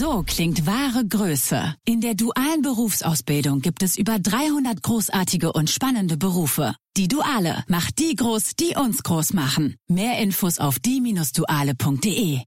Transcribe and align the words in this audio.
So 0.00 0.24
klingt 0.26 0.64
wahre 0.64 1.06
Größe. 1.06 1.74
In 1.84 2.00
der 2.00 2.14
dualen 2.14 2.62
Berufsausbildung 2.62 3.60
gibt 3.60 3.82
es 3.82 3.98
über 3.98 4.18
300 4.18 4.82
großartige 4.82 5.52
und 5.52 5.68
spannende 5.68 6.16
Berufe. 6.16 6.74
Die 6.96 7.06
Duale 7.06 7.64
macht 7.68 7.98
die 7.98 8.16
groß, 8.16 8.56
die 8.56 8.76
uns 8.76 9.02
groß 9.02 9.34
machen. 9.34 9.76
Mehr 9.88 10.18
Infos 10.18 10.58
auf 10.58 10.78
die-duale.de. 10.78 12.40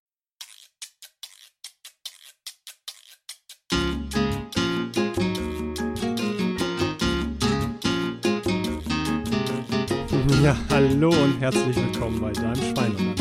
Ja, 10.44 10.58
hallo 10.72 11.10
und 11.10 11.40
herzlich 11.40 11.76
willkommen 11.76 12.20
bei 12.20 12.32
deinem 12.32 12.56
Schweinemann. 12.56 13.16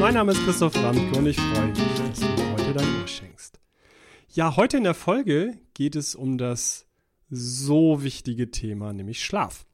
Mein 0.00 0.14
Name 0.14 0.32
ist 0.32 0.42
Christoph 0.46 0.74
Ramke 0.76 1.18
und 1.18 1.26
ich 1.26 1.36
freue 1.36 1.66
mich, 1.66 1.78
dass 1.78 2.20
du 2.20 2.26
mir 2.26 2.52
heute 2.52 2.72
dein 2.72 3.00
Ohr 3.00 3.06
schenkst. 3.06 3.33
Ja, 4.34 4.56
heute 4.56 4.78
in 4.78 4.82
der 4.82 4.94
Folge 4.94 5.56
geht 5.74 5.94
es 5.94 6.16
um 6.16 6.38
das 6.38 6.86
so 7.30 8.02
wichtige 8.02 8.50
Thema, 8.50 8.92
nämlich 8.92 9.24
Schlaf. 9.24 9.64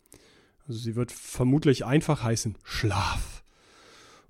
Also 0.68 0.78
sie 0.78 0.96
wird 0.96 1.12
vermutlich 1.12 1.86
einfach 1.86 2.22
heißen 2.22 2.58
Schlaf. 2.62 3.42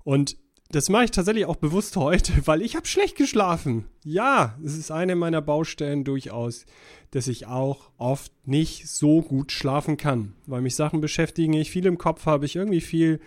Und 0.05 0.37
das 0.69 0.87
mache 0.87 1.03
ich 1.03 1.11
tatsächlich 1.11 1.47
auch 1.47 1.57
bewusst 1.57 1.97
heute, 1.97 2.31
weil 2.47 2.61
ich 2.61 2.77
habe 2.77 2.87
schlecht 2.87 3.17
geschlafen. 3.17 3.87
Ja, 4.05 4.57
es 4.63 4.77
ist 4.77 4.89
eine 4.89 5.17
meiner 5.17 5.41
Baustellen 5.41 6.05
durchaus, 6.05 6.65
dass 7.11 7.27
ich 7.27 7.47
auch 7.47 7.91
oft 7.97 8.31
nicht 8.47 8.87
so 8.87 9.21
gut 9.21 9.51
schlafen 9.51 9.97
kann, 9.97 10.33
weil 10.45 10.61
mich 10.61 10.77
Sachen 10.77 11.01
beschäftigen, 11.01 11.51
ich 11.51 11.71
viel 11.71 11.85
im 11.85 11.97
Kopf 11.97 12.25
habe, 12.25 12.45
ich 12.45 12.55
irgendwie 12.55 12.79
viel 12.79 13.19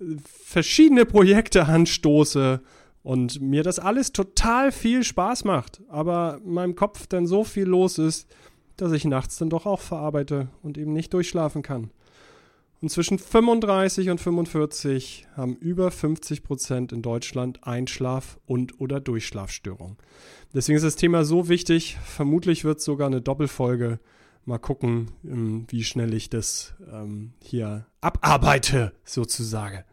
äh, 0.00 0.04
verschiedene 0.24 1.06
Projekte 1.06 1.66
anstoße 1.66 2.62
und 3.02 3.40
mir 3.40 3.62
das 3.62 3.78
alles 3.78 4.12
total 4.12 4.72
viel 4.72 5.04
Spaß 5.04 5.44
macht, 5.44 5.82
aber 5.88 6.40
in 6.44 6.52
meinem 6.52 6.74
Kopf 6.74 7.06
dann 7.06 7.26
so 7.26 7.44
viel 7.44 7.64
los 7.64 7.98
ist, 7.98 8.28
dass 8.76 8.92
ich 8.92 9.04
nachts 9.04 9.36
dann 9.36 9.50
doch 9.50 9.66
auch 9.66 9.80
verarbeite 9.80 10.48
und 10.62 10.78
eben 10.78 10.92
nicht 10.92 11.12
durchschlafen 11.12 11.62
kann. 11.62 11.90
Und 12.80 12.88
zwischen 12.88 13.18
35 13.18 14.10
und 14.10 14.20
45 14.20 15.28
haben 15.36 15.54
über 15.54 15.92
50 15.92 16.42
Prozent 16.42 16.92
in 16.92 17.00
Deutschland 17.00 17.64
Einschlaf- 17.64 18.38
und 18.44 18.80
oder 18.80 18.98
Durchschlafstörungen. 18.98 19.96
Deswegen 20.52 20.76
ist 20.76 20.82
das 20.82 20.96
Thema 20.96 21.24
so 21.24 21.48
wichtig. 21.48 21.96
Vermutlich 22.04 22.64
wird 22.64 22.78
es 22.78 22.84
sogar 22.84 23.06
eine 23.06 23.20
Doppelfolge. 23.20 24.00
Mal 24.44 24.58
gucken, 24.58 25.12
ähm, 25.24 25.64
wie 25.68 25.84
schnell 25.84 26.12
ich 26.12 26.28
das 26.28 26.74
ähm, 26.92 27.34
hier 27.40 27.86
abarbeite, 28.00 28.92
sozusagen. 29.04 29.84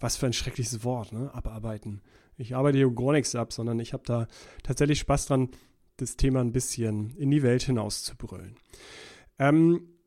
Was 0.00 0.16
für 0.16 0.26
ein 0.26 0.32
schreckliches 0.32 0.84
Wort, 0.84 1.12
ne? 1.12 1.32
Abarbeiten. 1.34 2.02
Ich 2.36 2.54
arbeite 2.54 2.78
hier 2.78 2.90
gar 2.90 3.12
nichts 3.12 3.34
ab, 3.34 3.52
sondern 3.52 3.80
ich 3.80 3.92
habe 3.92 4.04
da 4.06 4.26
tatsächlich 4.62 5.00
Spaß 5.00 5.26
dran, 5.26 5.50
das 5.96 6.16
Thema 6.16 6.40
ein 6.40 6.52
bisschen 6.52 7.16
in 7.16 7.30
die 7.30 7.42
Welt 7.42 7.62
hinauszubrüllen. 7.62 8.56
Ähm, 9.38 9.98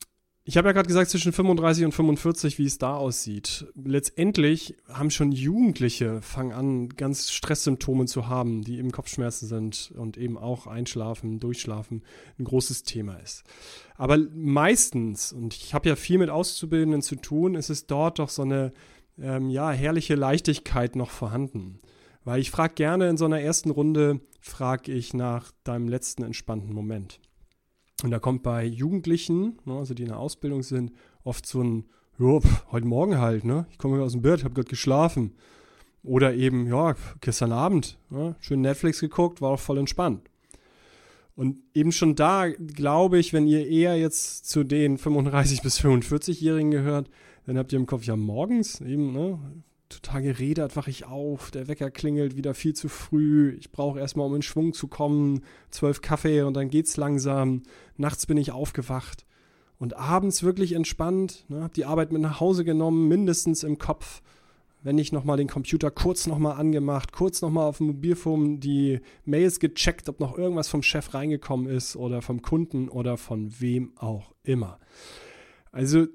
ich 0.43 0.57
habe 0.57 0.69
ja 0.69 0.71
gerade 0.71 0.87
gesagt, 0.87 1.11
zwischen 1.11 1.33
35 1.33 1.85
und 1.85 1.91
45, 1.91 2.57
wie 2.57 2.65
es 2.65 2.79
da 2.79 2.95
aussieht. 2.95 3.67
Letztendlich 3.75 4.75
haben 4.87 5.11
schon 5.11 5.31
Jugendliche, 5.31 6.19
fangen 6.23 6.51
an, 6.51 6.89
ganz 6.89 7.29
Stresssymptome 7.29 8.05
zu 8.05 8.27
haben, 8.27 8.63
die 8.63 8.79
eben 8.79 8.91
Kopfschmerzen 8.91 9.47
sind 9.47 9.93
und 9.95 10.17
eben 10.17 10.39
auch 10.39 10.65
Einschlafen, 10.65 11.39
Durchschlafen 11.39 12.03
ein 12.39 12.45
großes 12.45 12.83
Thema 12.83 13.17
ist. 13.17 13.43
Aber 13.97 14.17
meistens, 14.33 15.31
und 15.31 15.53
ich 15.53 15.75
habe 15.75 15.89
ja 15.89 15.95
viel 15.95 16.17
mit 16.17 16.31
Auszubildenden 16.31 17.03
zu 17.03 17.17
tun, 17.17 17.53
ist 17.53 17.69
es 17.69 17.85
dort 17.85 18.17
doch 18.17 18.29
so 18.29 18.41
eine 18.41 18.73
ähm, 19.19 19.49
ja, 19.49 19.71
herrliche 19.71 20.15
Leichtigkeit 20.15 20.95
noch 20.95 21.09
vorhanden. 21.09 21.79
Weil 22.23 22.39
ich 22.39 22.51
frage 22.51 22.75
gerne 22.75 23.09
in 23.09 23.17
so 23.17 23.25
einer 23.25 23.41
ersten 23.41 23.71
Runde, 23.71 24.19
frage 24.39 24.91
ich 24.91 25.13
nach 25.13 25.51
deinem 25.63 25.87
letzten 25.87 26.23
entspannten 26.23 26.73
Moment. 26.73 27.19
Und 28.03 28.11
da 28.11 28.19
kommt 28.19 28.43
bei 28.43 28.65
Jugendlichen, 28.65 29.59
ne, 29.65 29.77
also 29.77 29.93
die 29.93 30.03
in 30.03 30.09
der 30.09 30.19
Ausbildung 30.19 30.63
sind, 30.63 30.91
oft 31.23 31.45
so 31.45 31.61
ein, 31.61 31.85
ja, 32.19 32.39
heute 32.71 32.87
Morgen 32.87 33.19
halt, 33.19 33.45
ne? 33.45 33.65
Ich 33.71 33.77
komme 33.77 34.01
aus 34.01 34.11
dem 34.13 34.21
Bett, 34.21 34.43
habe 34.43 34.53
gerade 34.53 34.69
geschlafen. 34.69 35.33
Oder 36.03 36.33
eben, 36.33 36.67
ja, 36.67 36.95
gestern 37.19 37.51
Abend, 37.51 37.97
ne? 38.09 38.35
schön 38.39 38.61
Netflix 38.61 38.99
geguckt, 38.99 39.39
war 39.39 39.51
auch 39.51 39.59
voll 39.59 39.77
entspannt. 39.77 40.21
Und 41.35 41.57
eben 41.73 41.91
schon 41.91 42.15
da 42.15 42.49
glaube 42.49 43.19
ich, 43.19 43.33
wenn 43.33 43.47
ihr 43.47 43.67
eher 43.67 43.97
jetzt 43.97 44.49
zu 44.49 44.63
den 44.63 44.97
35- 44.97 45.61
bis 45.61 45.79
45-Jährigen 45.79 46.71
gehört, 46.71 47.09
dann 47.45 47.57
habt 47.57 47.73
ihr 47.73 47.79
im 47.79 47.85
Kopf 47.85 48.03
ja 48.05 48.15
morgens 48.15 48.81
eben, 48.81 49.13
ne, 49.13 49.39
total 49.89 50.21
geredet, 50.21 50.75
wache 50.75 50.89
ich 50.89 51.05
auf, 51.05 51.51
der 51.51 51.67
Wecker 51.67 51.91
klingelt 51.91 52.37
wieder 52.37 52.53
viel 52.53 52.73
zu 52.73 52.87
früh, 52.87 53.55
ich 53.59 53.71
brauche 53.71 53.99
erstmal, 53.99 54.25
um 54.25 54.35
in 54.35 54.41
Schwung 54.41 54.73
zu 54.73 54.87
kommen, 54.87 55.43
zwölf 55.69 56.01
Kaffee 56.01 56.43
und 56.43 56.55
dann 56.55 56.69
geht's 56.69 56.97
langsam. 56.97 57.63
Nachts 57.97 58.25
bin 58.25 58.37
ich 58.37 58.51
aufgewacht 58.51 59.25
und 59.77 59.97
abends 59.97 60.43
wirklich 60.43 60.73
entspannt, 60.73 61.45
ne, 61.49 61.61
habe 61.61 61.73
die 61.73 61.85
Arbeit 61.85 62.11
mit 62.11 62.21
nach 62.21 62.39
Hause 62.39 62.63
genommen, 62.63 63.07
mindestens 63.07 63.63
im 63.63 63.77
Kopf. 63.77 64.21
Wenn 64.83 64.95
nicht 64.95 65.13
nochmal 65.13 65.37
den 65.37 65.47
Computer 65.47 65.91
kurz 65.91 66.25
nochmal 66.25 66.59
angemacht, 66.59 67.11
kurz 67.11 67.41
nochmal 67.43 67.67
auf 67.67 67.77
dem 67.77 67.87
Mobilfon 67.87 68.59
die 68.59 68.99
Mails 69.25 69.59
gecheckt, 69.59 70.09
ob 70.09 70.19
noch 70.19 70.35
irgendwas 70.35 70.69
vom 70.69 70.81
Chef 70.81 71.13
reingekommen 71.13 71.67
ist 71.67 71.95
oder 71.95 72.23
vom 72.23 72.41
Kunden 72.41 72.89
oder 72.89 73.17
von 73.17 73.59
wem 73.59 73.91
auch 73.95 74.33
immer. 74.43 74.79
Also 75.71 76.07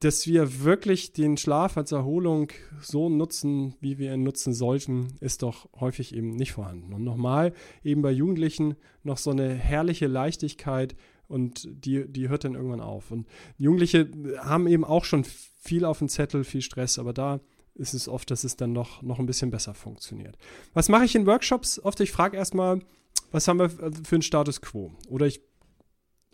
dass 0.00 0.26
wir 0.26 0.62
wirklich 0.62 1.12
den 1.12 1.36
Schlaf 1.36 1.76
als 1.76 1.92
Erholung 1.92 2.48
so 2.80 3.10
nutzen, 3.10 3.74
wie 3.80 3.98
wir 3.98 4.14
ihn 4.14 4.22
nutzen 4.22 4.54
sollten, 4.54 5.08
ist 5.20 5.42
doch 5.42 5.68
häufig 5.78 6.14
eben 6.14 6.30
nicht 6.30 6.52
vorhanden. 6.52 6.94
Und 6.94 7.04
nochmal, 7.04 7.52
eben 7.84 8.00
bei 8.00 8.10
Jugendlichen 8.10 8.76
noch 9.02 9.18
so 9.18 9.30
eine 9.30 9.52
herrliche 9.52 10.06
Leichtigkeit 10.06 10.96
und 11.28 11.68
die, 11.70 12.10
die 12.10 12.30
hört 12.30 12.44
dann 12.44 12.54
irgendwann 12.54 12.80
auf. 12.80 13.10
Und 13.10 13.26
Jugendliche 13.58 14.10
haben 14.38 14.66
eben 14.66 14.84
auch 14.84 15.04
schon 15.04 15.24
viel 15.24 15.84
auf 15.84 15.98
dem 15.98 16.08
Zettel, 16.08 16.44
viel 16.44 16.62
Stress, 16.62 16.98
aber 16.98 17.12
da 17.12 17.40
ist 17.74 17.92
es 17.92 18.08
oft, 18.08 18.30
dass 18.30 18.42
es 18.44 18.56
dann 18.56 18.72
noch, 18.72 19.02
noch 19.02 19.18
ein 19.18 19.26
bisschen 19.26 19.50
besser 19.50 19.74
funktioniert. 19.74 20.36
Was 20.72 20.88
mache 20.88 21.04
ich 21.04 21.14
in 21.14 21.26
Workshops? 21.26 21.78
Oft, 21.78 22.00
ich 22.00 22.10
frage 22.10 22.38
erstmal, 22.38 22.80
was 23.32 23.46
haben 23.46 23.58
wir 23.58 23.68
für 23.68 24.16
einen 24.16 24.22
Status 24.22 24.62
quo? 24.62 24.92
Oder 25.08 25.26
ich 25.26 25.40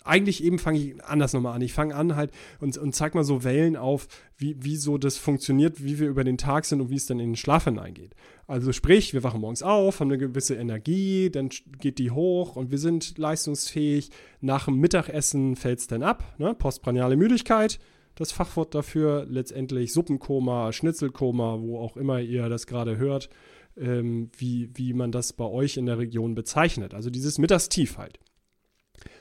eigentlich 0.06 0.42
eben 0.42 0.58
fange 0.58 0.78
ich 0.78 1.04
anders 1.04 1.32
nochmal 1.32 1.54
an. 1.54 1.62
Ich 1.62 1.72
fange 1.72 1.94
an 1.94 2.16
halt 2.16 2.30
und, 2.60 2.76
und 2.78 2.94
zeig 2.94 3.14
mal 3.14 3.24
so 3.24 3.44
Wellen 3.44 3.76
auf, 3.76 4.08
wie, 4.36 4.56
wie 4.62 4.76
so 4.76 4.98
das 4.98 5.16
funktioniert, 5.16 5.82
wie 5.84 5.98
wir 5.98 6.08
über 6.08 6.24
den 6.24 6.38
Tag 6.38 6.64
sind 6.64 6.80
und 6.80 6.90
wie 6.90 6.96
es 6.96 7.06
dann 7.06 7.20
in 7.20 7.30
den 7.30 7.36
Schlaf 7.36 7.64
hineingeht. 7.64 8.14
Also 8.46 8.72
sprich, 8.72 9.12
wir 9.12 9.22
wachen 9.22 9.40
morgens 9.40 9.62
auf, 9.62 10.00
haben 10.00 10.10
eine 10.10 10.18
gewisse 10.18 10.54
Energie, 10.54 11.30
dann 11.30 11.50
geht 11.78 11.98
die 11.98 12.10
hoch 12.10 12.56
und 12.56 12.70
wir 12.70 12.78
sind 12.78 13.18
leistungsfähig. 13.18 14.10
Nach 14.40 14.66
dem 14.66 14.78
Mittagessen 14.78 15.56
fällt 15.56 15.80
es 15.80 15.86
dann 15.86 16.02
ab, 16.02 16.22
ne? 16.38 16.54
postprandiale 16.54 17.16
Müdigkeit. 17.16 17.78
Das 18.14 18.32
Fachwort 18.32 18.74
dafür 18.74 19.26
letztendlich 19.28 19.92
Suppenkoma, 19.92 20.72
Schnitzelkoma, 20.72 21.60
wo 21.60 21.78
auch 21.78 21.96
immer 21.96 22.20
ihr 22.20 22.48
das 22.48 22.66
gerade 22.66 22.96
hört, 22.96 23.28
ähm, 23.76 24.30
wie, 24.38 24.70
wie 24.74 24.94
man 24.94 25.12
das 25.12 25.34
bei 25.34 25.44
euch 25.44 25.76
in 25.76 25.86
der 25.86 25.98
Region 25.98 26.34
bezeichnet. 26.34 26.94
Also 26.94 27.10
dieses 27.10 27.38
Mittagstief 27.38 27.98
halt. 27.98 28.18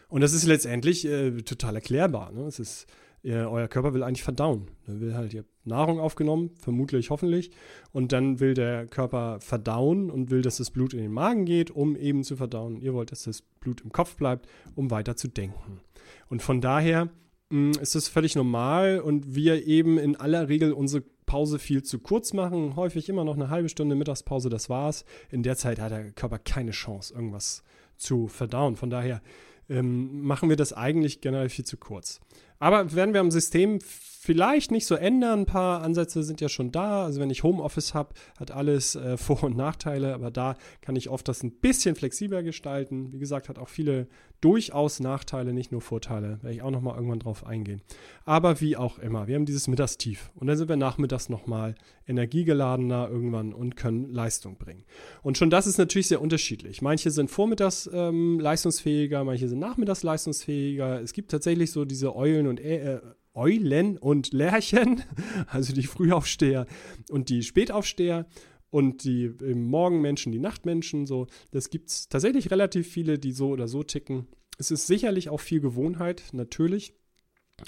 Und 0.10 0.22
das 0.22 0.34
ist 0.34 0.46
letztendlich 0.46 1.06
äh, 1.06 1.32
total 1.42 1.76
erklärbar. 1.76 2.32
Ne? 2.32 2.44
Es 2.46 2.60
ist, 2.60 2.88
äh, 3.24 3.38
euer 3.38 3.68
Körper 3.68 3.94
will 3.94 4.04
eigentlich 4.04 4.24
verdauen. 4.24 4.68
Er 4.88 5.00
will 5.00 5.16
halt, 5.16 5.34
ihr 5.34 5.42
habt 5.42 5.68
Nahrung 5.68 6.00
aufgenommen, 6.00 6.52
vermutlich, 6.60 7.10
hoffentlich. 7.10 7.52
Und 7.92 8.12
dann 8.12 8.40
will 8.40 8.54
der 8.54 8.86
Körper 8.86 9.40
verdauen 9.40 10.12
und 10.12 10.30
will, 10.30 10.42
dass 10.42 10.58
das 10.58 10.72
Blut 10.72 10.94
in 10.94 11.00
den 11.00 11.12
Magen 11.12 11.46
geht, 11.46 11.72
um 11.72 11.96
eben 11.96 12.24
zu 12.24 12.36
verdauen. 12.36 12.80
Ihr 12.80 12.94
wollt, 12.94 13.12
dass 13.12 13.24
das 13.24 13.42
Blut 13.42 13.82
im 13.82 13.92
Kopf 13.92 14.16
bleibt, 14.16 14.48
um 14.76 14.92
weiter 14.92 15.16
zu 15.16 15.28
denken. 15.28 15.82
Und 16.30 16.44
von 16.44 16.62
daher 16.62 17.06
mh, 17.50 17.76
hm, 17.76 17.82
ist 17.82 17.96
es 17.96 18.08
völlig 18.08 18.36
normal 18.36 19.00
und 19.00 19.36
wir 19.36 19.66
eben 19.66 19.98
in 19.98 20.16
aller 20.16 20.48
Regel 20.50 20.72
unsere 20.72 21.04
Pause 21.26 21.58
viel 21.58 21.84
zu 21.84 22.00
kurz 22.00 22.34
machen. 22.34 22.76
Häufig 22.76 23.10
immer 23.10 23.24
noch 23.24 23.36
eine 23.36 23.50
halbe 23.50 23.70
Stunde 23.70 23.96
Mittagspause, 23.96 24.50
das 24.50 24.70
war's. 24.70 25.06
In 25.32 25.44
der 25.44 25.56
Zeit 25.58 25.80
hat 25.80 25.92
der 25.92 26.12
Körper 26.12 26.40
keine 26.40 26.72
Chance, 26.72 27.14
irgendwas 27.14 27.64
zu 27.98 28.28
verdauen. 28.28 28.76
Von 28.76 28.90
daher 28.90 29.22
ähm, 29.70 30.22
machen 30.22 30.50
wir 30.50 30.56
das 30.56 30.74
eigentlich 30.74 31.22
generell 31.22 31.50
viel 31.50 31.66
zu 31.66 31.78
kurz. 31.78 32.20
Aber 32.60 32.94
werden 32.94 33.14
wir 33.14 33.22
am 33.22 33.32
System 33.32 33.80
vielleicht 34.26 34.72
nicht 34.72 34.88
so 34.88 34.96
ändern. 34.96 35.42
Ein 35.42 35.46
paar 35.46 35.82
Ansätze 35.84 36.24
sind 36.24 36.42
ja 36.42 36.50
schon 36.50 36.72
da. 36.72 37.06
Also 37.06 37.22
wenn 37.22 37.30
ich 37.30 37.44
Homeoffice 37.44 37.94
habe, 37.94 38.16
hat 38.40 38.52
alles 38.52 38.96
äh, 38.96 39.18
Vor- 39.26 39.44
und 39.44 39.56
Nachteile, 39.56 40.14
aber 40.14 40.32
da 40.32 40.56
kann 40.82 40.96
ich 40.96 41.10
oft 41.10 41.28
das 41.28 41.44
ein 41.44 41.52
bisschen 41.52 41.96
flexibler 41.96 42.42
gestalten. 42.42 43.14
Wie 43.14 43.20
gesagt, 43.20 43.50
hat 43.50 43.60
auch 43.60 43.70
viele 43.70 44.08
durchaus 44.42 45.00
Nachteile, 45.00 45.54
nicht 45.54 45.72
nur 45.72 45.82
Vorteile. 45.82 46.40
Werde 46.42 46.56
ich 46.56 46.62
auch 46.64 46.72
nochmal 46.72 46.96
irgendwann 46.96 47.20
drauf 47.20 47.46
eingehen. 47.46 47.82
Aber 48.26 48.60
wie 48.62 48.76
auch 48.76 48.98
immer, 49.00 49.28
wir 49.28 49.36
haben 49.36 49.46
dieses 49.46 49.68
Mittagstief 49.68 50.32
und 50.36 50.48
dann 50.48 50.58
sind 50.58 50.70
wir 50.70 50.76
nachmittags 50.76 51.30
nochmal 51.30 51.76
energiegeladener 52.08 53.08
irgendwann 53.10 53.54
und 53.54 53.76
können 53.76 54.10
Leistung 54.10 54.58
bringen. 54.58 54.86
Und 55.22 55.38
schon 55.38 55.50
das 55.50 55.68
ist 55.68 55.78
natürlich 55.78 56.08
sehr 56.08 56.22
unterschiedlich. 56.22 56.82
Manche 56.82 57.12
sind 57.12 57.30
vormittags 57.30 57.90
ähm, 57.94 58.40
leistungsfähiger, 58.40 59.24
manche 59.24 59.48
sind 59.48 59.60
nachmittags 59.60 60.04
leistungsfähiger. 60.04 61.02
Es 61.02 61.14
gibt 61.14 61.32
tatsächlich 61.32 61.72
so 61.72 61.86
diese 61.86 62.16
Eulen 62.16 62.48
und 62.48 62.60
äh, 62.60 63.00
Eulen 63.36 63.98
und 63.98 64.34
Lerchen, 64.34 65.04
also 65.48 65.74
die 65.74 65.84
Frühaufsteher 65.84 66.66
und 67.10 67.30
die 67.30 67.44
Spätaufsteher. 67.44 68.28
und 68.72 69.06
die 69.06 69.30
Morgenmenschen, 69.54 70.34
die 70.34 70.40
Nachtmenschen. 70.40 71.06
So, 71.06 71.28
das 71.52 71.70
gibt 71.70 71.90
es 71.90 72.10
tatsächlich 72.10 72.52
relativ 72.52 72.88
viele, 72.88 73.18
die 73.18 73.32
so 73.32 73.50
oder 73.50 73.68
so 73.68 73.84
ticken. 73.84 74.28
Es 74.58 74.72
ist 74.72 74.88
sicherlich 74.88 75.30
auch 75.30 75.40
viel 75.40 75.62
Gewohnheit, 75.62 76.24
natürlich. 76.34 76.94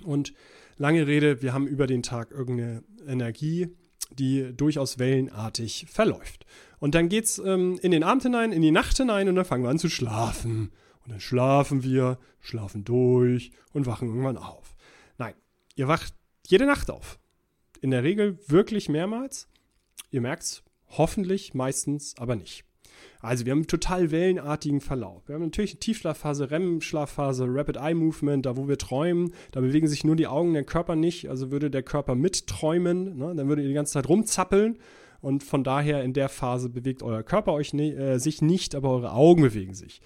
Und 0.04 0.34
lange 0.78 1.08
Rede, 1.08 1.42
wir 1.42 1.54
haben 1.54 1.68
über 1.68 1.88
den 1.88 2.04
Tag 2.04 2.32
irgendeine 2.32 2.84
Energie, 3.08 3.70
die 4.12 4.54
durchaus 4.56 5.00
wellenartig 5.00 5.86
verläuft. 5.90 6.46
Und 6.80 6.96
dann 6.96 7.10
geht 7.10 7.26
es 7.26 7.40
ähm, 7.40 7.80
in 7.82 7.92
den 7.92 8.04
Abend 8.04 8.24
hinein, 8.24 8.52
in 8.52 8.62
die 8.62 8.72
Nacht 8.72 8.98
hinein 8.98 9.30
und 9.30 9.36
dann 9.36 9.46
fangen 9.46 9.64
wir 9.64 9.70
an 9.70 9.80
zu 9.80 9.90
schlafen. 9.90 10.72
Und 11.04 11.12
dann 11.12 11.20
schlafen 11.20 11.84
wir, 11.84 12.20
schlafen 12.42 12.84
durch 12.84 13.52
und 13.74 13.86
wachen 13.86 14.10
irgendwann 14.10 14.38
auf. 14.38 14.76
Ihr 15.78 15.88
wacht 15.88 16.16
jede 16.48 16.66
Nacht 16.66 16.90
auf. 16.90 17.20
In 17.82 17.92
der 17.92 18.04
Regel 18.04 18.40
wirklich 18.48 18.90
mehrmals. 18.90 19.48
Ihr 20.10 20.22
merkt 20.22 20.44
es 20.44 20.64
hoffentlich 20.90 21.54
meistens 21.54 22.16
aber 22.18 22.36
nicht. 22.36 22.66
Also 23.20 23.46
wir 23.46 23.52
haben 23.52 23.60
einen 23.60 23.68
total 23.68 24.10
wellenartigen 24.10 24.82
Verlauf. 24.82 25.28
Wir 25.28 25.36
haben 25.36 25.44
natürlich 25.44 25.74
eine 25.74 25.80
Tiefschlafphase, 25.80 26.50
REM-Schlafphase, 26.50 27.46
Rapid 27.48 27.78
Eye 27.78 27.94
Movement, 27.94 28.48
da 28.48 28.58
wo 28.58 28.68
wir 28.68 28.80
träumen, 28.80 29.34
da 29.52 29.62
bewegen 29.62 29.88
sich 29.88 30.04
nur 30.04 30.16
die 30.16 30.26
Augen, 30.26 30.54
der 30.54 30.64
Körper 30.64 30.96
nicht. 30.96 31.30
Also 31.30 31.52
würde 31.52 31.70
der 31.70 31.84
Körper 31.84 32.16
mitträumen, 32.16 33.16
ne? 33.18 33.36
dann 33.36 33.48
würde 33.48 33.62
ihr 33.62 33.68
die 33.68 33.76
ganze 33.76 33.94
Zeit 33.94 34.10
rumzappeln. 34.10 34.80
Und 35.22 35.44
von 35.44 35.64
daher 35.64 36.04
in 36.04 36.14
der 36.14 36.30
Phase 36.30 36.70
bewegt 36.70 37.04
euer 37.04 37.22
Körper 37.22 37.54
euch 37.54 37.74
ne, 37.74 37.94
äh, 37.94 38.20
sich 38.20 38.42
nicht, 38.42 38.74
aber 38.74 38.90
eure 38.90 39.12
Augen 39.12 39.44
bewegen 39.44 39.76
sich. 39.76 40.02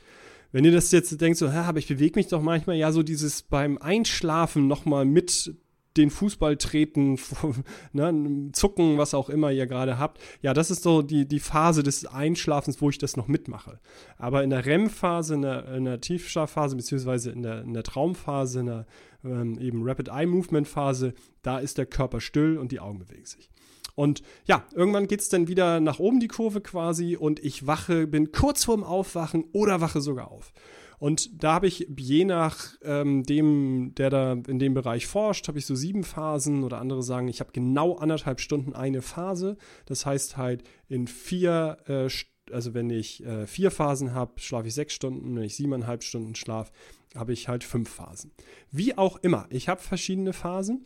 Wenn 0.51 0.65
ihr 0.65 0.71
das 0.71 0.92
jetzt 0.92 1.19
denkt, 1.21 1.38
so, 1.38 1.48
aber 1.48 1.80
ich 1.80 1.88
bewege 1.88 2.19
mich 2.19 2.27
doch 2.27 2.42
manchmal, 2.42 2.75
ja, 2.75 2.92
so 2.92 3.03
dieses 3.03 3.42
beim 3.42 3.77
Einschlafen 3.77 4.68
nochmal 4.68 5.06
mit 5.06 5.56
den 5.98 6.09
Fußball 6.09 6.57
treten, 6.57 7.19
ne, 7.94 8.50
zucken, 8.53 8.98
was 8.98 9.13
auch 9.13 9.30
immer 9.30 9.51
ihr 9.51 9.68
gerade 9.68 9.98
habt. 10.00 10.21
Ja, 10.42 10.53
das 10.53 10.71
ist 10.71 10.83
so 10.83 11.01
die, 11.01 11.27
die 11.27 11.39
Phase 11.39 11.83
des 11.83 12.06
Einschlafens, 12.06 12.81
wo 12.81 12.89
ich 12.89 12.98
das 12.98 13.18
noch 13.18 13.27
mitmache. 13.27 13.80
Aber 14.18 14.44
in 14.44 14.50
der 14.50 14.65
REM-Phase, 14.65 15.36
in 15.36 15.42
der, 15.42 15.68
in 15.74 15.86
der 15.86 16.00
Tiefschlafphase, 16.00 16.75
beziehungsweise 16.75 17.31
in 17.31 17.42
der, 17.42 17.62
in 17.62 17.74
der 17.74 17.83
Traumphase, 17.83 18.62
in 18.62 18.65
der 18.68 18.86
ähm, 19.24 19.59
eben 19.59 19.83
Rapid 19.83 20.09
Eye 20.09 20.25
Movement 20.25 20.68
Phase, 20.68 21.13
da 21.42 21.59
ist 21.59 21.77
der 21.77 21.86
Körper 21.86 22.21
still 22.21 22.57
und 22.57 22.71
die 22.71 22.80
Augen 22.80 23.00
bewegen 23.00 23.25
sich. 23.25 23.50
Und 23.95 24.21
ja, 24.45 24.65
irgendwann 24.73 25.07
geht 25.07 25.21
es 25.21 25.29
dann 25.29 25.47
wieder 25.47 25.79
nach 25.79 25.99
oben 25.99 26.19
die 26.19 26.27
Kurve 26.27 26.61
quasi 26.61 27.15
und 27.15 27.43
ich 27.43 27.67
wache, 27.67 28.07
bin 28.07 28.31
kurz 28.31 28.65
vorm 28.65 28.83
Aufwachen 28.83 29.45
oder 29.53 29.81
wache 29.81 30.01
sogar 30.01 30.31
auf. 30.31 30.53
Und 31.01 31.43
da 31.43 31.53
habe 31.53 31.65
ich 31.65 31.88
je 31.97 32.25
nach 32.25 32.75
ähm, 32.83 33.23
dem, 33.23 33.93
der 33.95 34.11
da 34.11 34.33
in 34.33 34.59
dem 34.59 34.75
Bereich 34.75 35.07
forscht, 35.07 35.47
habe 35.47 35.57
ich 35.57 35.65
so 35.65 35.73
sieben 35.73 36.03
Phasen 36.03 36.63
oder 36.63 36.77
andere 36.77 37.01
sagen, 37.01 37.27
ich 37.27 37.39
habe 37.39 37.51
genau 37.53 37.95
anderthalb 37.95 38.39
Stunden 38.39 38.73
eine 38.73 39.01
Phase. 39.01 39.57
Das 39.88 40.05
heißt 40.05 40.37
halt 40.37 40.63
in 40.89 41.07
vier, 41.07 41.77
äh, 41.87 42.07
also 42.53 42.75
wenn 42.75 42.91
ich 42.91 43.25
äh, 43.25 43.47
vier 43.47 43.71
Phasen 43.71 44.13
habe, 44.13 44.39
schlafe 44.39 44.67
ich 44.67 44.75
sechs 44.75 44.94
Stunden, 44.94 45.35
wenn 45.35 45.41
ich 45.41 45.55
siebeneinhalb 45.55 46.03
Stunden 46.03 46.35
schlafe, 46.35 46.71
habe 47.15 47.33
ich 47.33 47.47
halt 47.47 47.63
fünf 47.63 47.89
Phasen. 47.89 48.31
Wie 48.69 48.95
auch 48.95 49.17
immer, 49.17 49.47
ich 49.49 49.69
habe 49.69 49.81
verschiedene 49.81 50.33
Phasen. 50.33 50.85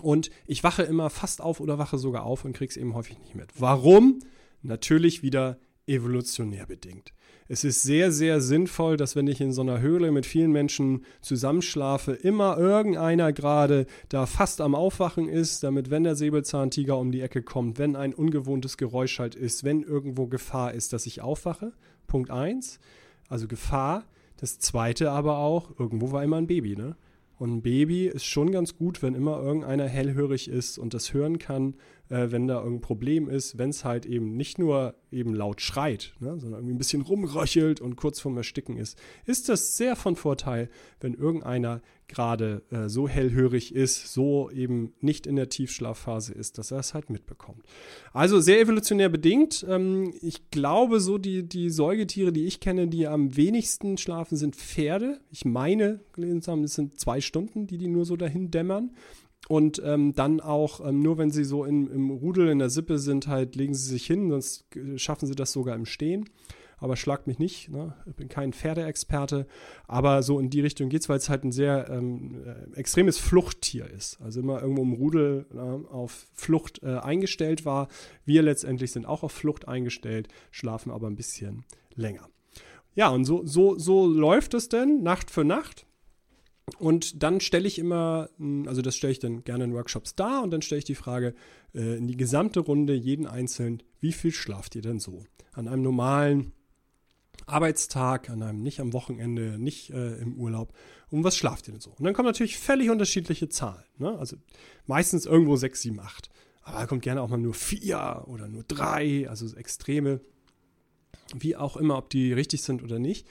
Und 0.00 0.30
ich 0.46 0.62
wache 0.62 0.82
immer 0.82 1.10
fast 1.10 1.40
auf 1.40 1.60
oder 1.60 1.78
wache 1.78 1.98
sogar 1.98 2.24
auf 2.24 2.44
und 2.44 2.52
kriege 2.52 2.70
es 2.70 2.76
eben 2.76 2.94
häufig 2.94 3.18
nicht 3.18 3.34
mit. 3.34 3.48
Warum? 3.58 4.20
Natürlich 4.62 5.22
wieder 5.22 5.58
evolutionär 5.86 6.66
bedingt. 6.66 7.12
Es 7.50 7.64
ist 7.64 7.82
sehr, 7.82 8.12
sehr 8.12 8.42
sinnvoll, 8.42 8.98
dass 8.98 9.16
wenn 9.16 9.26
ich 9.26 9.40
in 9.40 9.52
so 9.52 9.62
einer 9.62 9.80
Höhle 9.80 10.12
mit 10.12 10.26
vielen 10.26 10.52
Menschen 10.52 11.04
zusammenschlafe, 11.22 12.12
immer 12.12 12.58
irgendeiner 12.58 13.32
gerade 13.32 13.86
da 14.10 14.26
fast 14.26 14.60
am 14.60 14.74
Aufwachen 14.74 15.28
ist, 15.28 15.62
damit 15.62 15.90
wenn 15.90 16.04
der 16.04 16.14
Säbelzahntiger 16.14 16.98
um 16.98 17.10
die 17.10 17.22
Ecke 17.22 17.42
kommt, 17.42 17.78
wenn 17.78 17.96
ein 17.96 18.12
ungewohntes 18.12 18.76
Geräusch 18.76 19.18
halt 19.18 19.34
ist, 19.34 19.64
wenn 19.64 19.82
irgendwo 19.82 20.26
Gefahr 20.26 20.74
ist, 20.74 20.92
dass 20.92 21.06
ich 21.06 21.22
aufwache. 21.22 21.72
Punkt 22.06 22.30
1, 22.30 22.80
also 23.28 23.48
Gefahr. 23.48 24.04
Das 24.36 24.58
zweite 24.58 25.10
aber 25.10 25.38
auch, 25.38 25.70
irgendwo 25.78 26.12
war 26.12 26.22
immer 26.22 26.36
ein 26.36 26.46
Baby, 26.46 26.76
ne? 26.76 26.96
Und 27.38 27.56
ein 27.56 27.62
Baby 27.62 28.08
ist 28.08 28.24
schon 28.24 28.50
ganz 28.50 28.76
gut, 28.76 29.02
wenn 29.02 29.14
immer 29.14 29.40
irgendeiner 29.40 29.86
hellhörig 29.86 30.48
ist 30.48 30.76
und 30.78 30.92
das 30.92 31.12
hören 31.12 31.38
kann, 31.38 31.74
äh, 32.08 32.30
wenn 32.30 32.46
da 32.46 32.58
irgendein 32.58 32.80
Problem 32.80 33.28
ist, 33.28 33.58
wenn 33.58 33.70
es 33.70 33.84
halt 33.84 34.06
eben 34.06 34.36
nicht 34.36 34.58
nur 34.58 34.94
eben 35.10 35.34
laut 35.34 35.60
schreit, 35.60 36.14
ne, 36.20 36.38
sondern 36.38 36.60
irgendwie 36.60 36.74
ein 36.74 36.78
bisschen 36.78 37.02
rumröchelt 37.02 37.80
und 37.80 37.96
kurz 37.96 38.20
vorm 38.20 38.36
Ersticken 38.36 38.76
ist, 38.76 38.98
ist 39.24 39.48
das 39.48 39.76
sehr 39.76 39.96
von 39.96 40.16
Vorteil, 40.16 40.68
wenn 41.00 41.14
irgendeiner 41.14 41.80
gerade 42.08 42.62
äh, 42.70 42.88
so 42.88 43.06
hellhörig 43.06 43.74
ist, 43.74 44.12
so 44.12 44.50
eben 44.50 44.94
nicht 45.00 45.26
in 45.26 45.36
der 45.36 45.50
Tiefschlafphase 45.50 46.32
ist, 46.32 46.56
dass 46.56 46.70
er 46.70 46.78
es 46.78 46.94
halt 46.94 47.10
mitbekommt. 47.10 47.62
Also 48.12 48.40
sehr 48.40 48.60
evolutionär 48.60 49.10
bedingt. 49.10 49.64
Ähm, 49.68 50.14
ich 50.22 50.50
glaube, 50.50 51.00
so 51.00 51.18
die, 51.18 51.46
die 51.46 51.68
Säugetiere, 51.68 52.32
die 52.32 52.46
ich 52.46 52.60
kenne, 52.60 52.88
die 52.88 53.06
am 53.06 53.36
wenigsten 53.36 53.98
schlafen, 53.98 54.36
sind 54.36 54.56
Pferde. 54.56 55.20
Ich 55.30 55.44
meine, 55.44 56.00
gelesen 56.14 56.42
haben, 56.46 56.64
es 56.64 56.74
sind 56.74 56.98
zwei 56.98 57.20
Stunden, 57.20 57.66
die 57.66 57.76
die 57.76 57.88
nur 57.88 58.06
so 58.06 58.16
dahin 58.16 58.50
dämmern. 58.50 58.92
Und 59.46 59.80
ähm, 59.84 60.12
dann 60.14 60.40
auch, 60.40 60.86
ähm, 60.86 61.00
nur 61.00 61.16
wenn 61.16 61.30
sie 61.30 61.44
so 61.44 61.64
in, 61.64 61.86
im 61.86 62.10
Rudel, 62.10 62.48
in 62.48 62.58
der 62.58 62.70
Sippe 62.70 62.98
sind, 62.98 63.28
halt 63.28 63.56
legen 63.56 63.74
sie 63.74 63.88
sich 63.88 64.04
hin, 64.06 64.28
sonst 64.28 64.66
schaffen 64.96 65.26
sie 65.26 65.34
das 65.34 65.52
sogar 65.52 65.74
im 65.74 65.86
Stehen. 65.86 66.28
Aber 66.80 66.96
schlagt 66.96 67.26
mich 67.26 67.38
nicht, 67.38 67.70
ne? 67.70 67.94
ich 68.06 68.14
bin 68.14 68.28
kein 68.28 68.52
Pferdeexperte. 68.52 69.46
Aber 69.86 70.22
so 70.22 70.38
in 70.38 70.48
die 70.48 70.60
Richtung 70.60 70.88
geht 70.88 71.02
es, 71.02 71.08
weil 71.08 71.18
es 71.18 71.28
halt 71.28 71.44
ein 71.44 71.50
sehr 71.50 71.88
ähm, 71.90 72.36
äh, 72.44 72.78
extremes 72.78 73.18
Fluchttier 73.18 73.90
ist. 73.90 74.20
Also 74.20 74.40
immer 74.40 74.62
irgendwo 74.62 74.82
im 74.82 74.92
Rudel 74.92 75.46
äh, 75.52 75.58
auf 75.58 76.28
Flucht 76.34 76.82
äh, 76.84 76.98
eingestellt 76.98 77.64
war. 77.64 77.88
Wir 78.24 78.42
letztendlich 78.42 78.92
sind 78.92 79.06
auch 79.06 79.24
auf 79.24 79.32
Flucht 79.32 79.66
eingestellt, 79.66 80.28
schlafen 80.52 80.92
aber 80.92 81.08
ein 81.08 81.16
bisschen 81.16 81.64
länger. 81.94 82.28
Ja, 82.94 83.08
und 83.08 83.24
so, 83.24 83.44
so, 83.44 83.76
so 83.76 84.06
läuft 84.06 84.54
es 84.54 84.68
denn 84.68 85.02
Nacht 85.02 85.30
für 85.30 85.44
Nacht. 85.44 85.87
Und 86.78 87.22
dann 87.22 87.40
stelle 87.40 87.66
ich 87.66 87.78
immer, 87.78 88.28
hm, 88.38 88.66
also 88.68 88.82
das 88.82 88.96
stelle 88.96 89.12
ich 89.12 89.18
dann 89.18 89.44
gerne 89.44 89.64
in 89.64 89.74
Workshops 89.74 90.14
dar 90.14 90.42
und 90.42 90.50
dann 90.50 90.62
stelle 90.62 90.80
ich 90.80 90.84
die 90.84 90.94
Frage 90.94 91.34
äh, 91.74 91.96
in 91.96 92.06
die 92.06 92.16
gesamte 92.16 92.60
Runde, 92.60 92.94
jeden 92.94 93.26
einzeln, 93.26 93.82
wie 94.00 94.12
viel 94.12 94.32
schlaft 94.32 94.74
ihr 94.76 94.82
denn 94.82 94.98
so? 94.98 95.24
An 95.52 95.68
einem 95.68 95.82
normalen 95.82 96.52
Arbeitstag, 97.46 98.28
an 98.30 98.42
einem 98.42 98.62
nicht 98.62 98.80
am 98.80 98.92
Wochenende, 98.92 99.58
nicht 99.58 99.90
äh, 99.90 100.16
im 100.16 100.34
Urlaub. 100.34 100.72
Und 101.10 101.24
was 101.24 101.36
schlaft 101.36 101.68
ihr 101.68 101.72
denn 101.72 101.80
so? 101.80 101.90
Und 101.90 102.04
dann 102.04 102.14
kommen 102.14 102.26
natürlich 102.26 102.58
völlig 102.58 102.90
unterschiedliche 102.90 103.48
Zahlen. 103.48 103.84
Ne? 103.96 104.18
Also 104.18 104.36
meistens 104.86 105.26
irgendwo 105.26 105.56
6, 105.56 105.80
7, 105.80 106.00
8. 106.00 106.30
Aber 106.62 106.78
da 106.80 106.86
kommt 106.86 107.02
gerne 107.02 107.22
auch 107.22 107.28
mal 107.28 107.38
nur 107.38 107.54
4 107.54 108.24
oder 108.26 108.48
nur 108.48 108.64
3, 108.64 109.28
also 109.28 109.54
extreme. 109.56 110.20
Wie 111.34 111.56
auch 111.56 111.76
immer, 111.76 111.96
ob 111.96 112.10
die 112.10 112.32
richtig 112.32 112.62
sind 112.62 112.82
oder 112.82 112.98
nicht. 112.98 113.26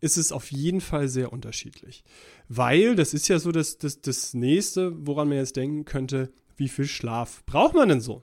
Ist 0.00 0.16
es 0.16 0.32
auf 0.32 0.50
jeden 0.52 0.80
Fall 0.80 1.08
sehr 1.08 1.32
unterschiedlich. 1.32 2.04
Weil, 2.48 2.96
das 2.96 3.14
ist 3.14 3.28
ja 3.28 3.38
so 3.38 3.50
das, 3.50 3.78
das, 3.78 4.00
das 4.00 4.34
nächste, 4.34 5.06
woran 5.06 5.28
man 5.28 5.38
jetzt 5.38 5.56
denken 5.56 5.84
könnte, 5.84 6.32
wie 6.56 6.68
viel 6.68 6.86
Schlaf 6.86 7.44
braucht 7.46 7.74
man 7.74 7.88
denn 7.88 8.00
so? 8.00 8.22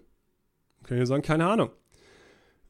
Können 0.84 1.00
wir 1.00 1.08
sagen, 1.08 1.24
keine 1.24 1.48
Ahnung. 1.48 1.72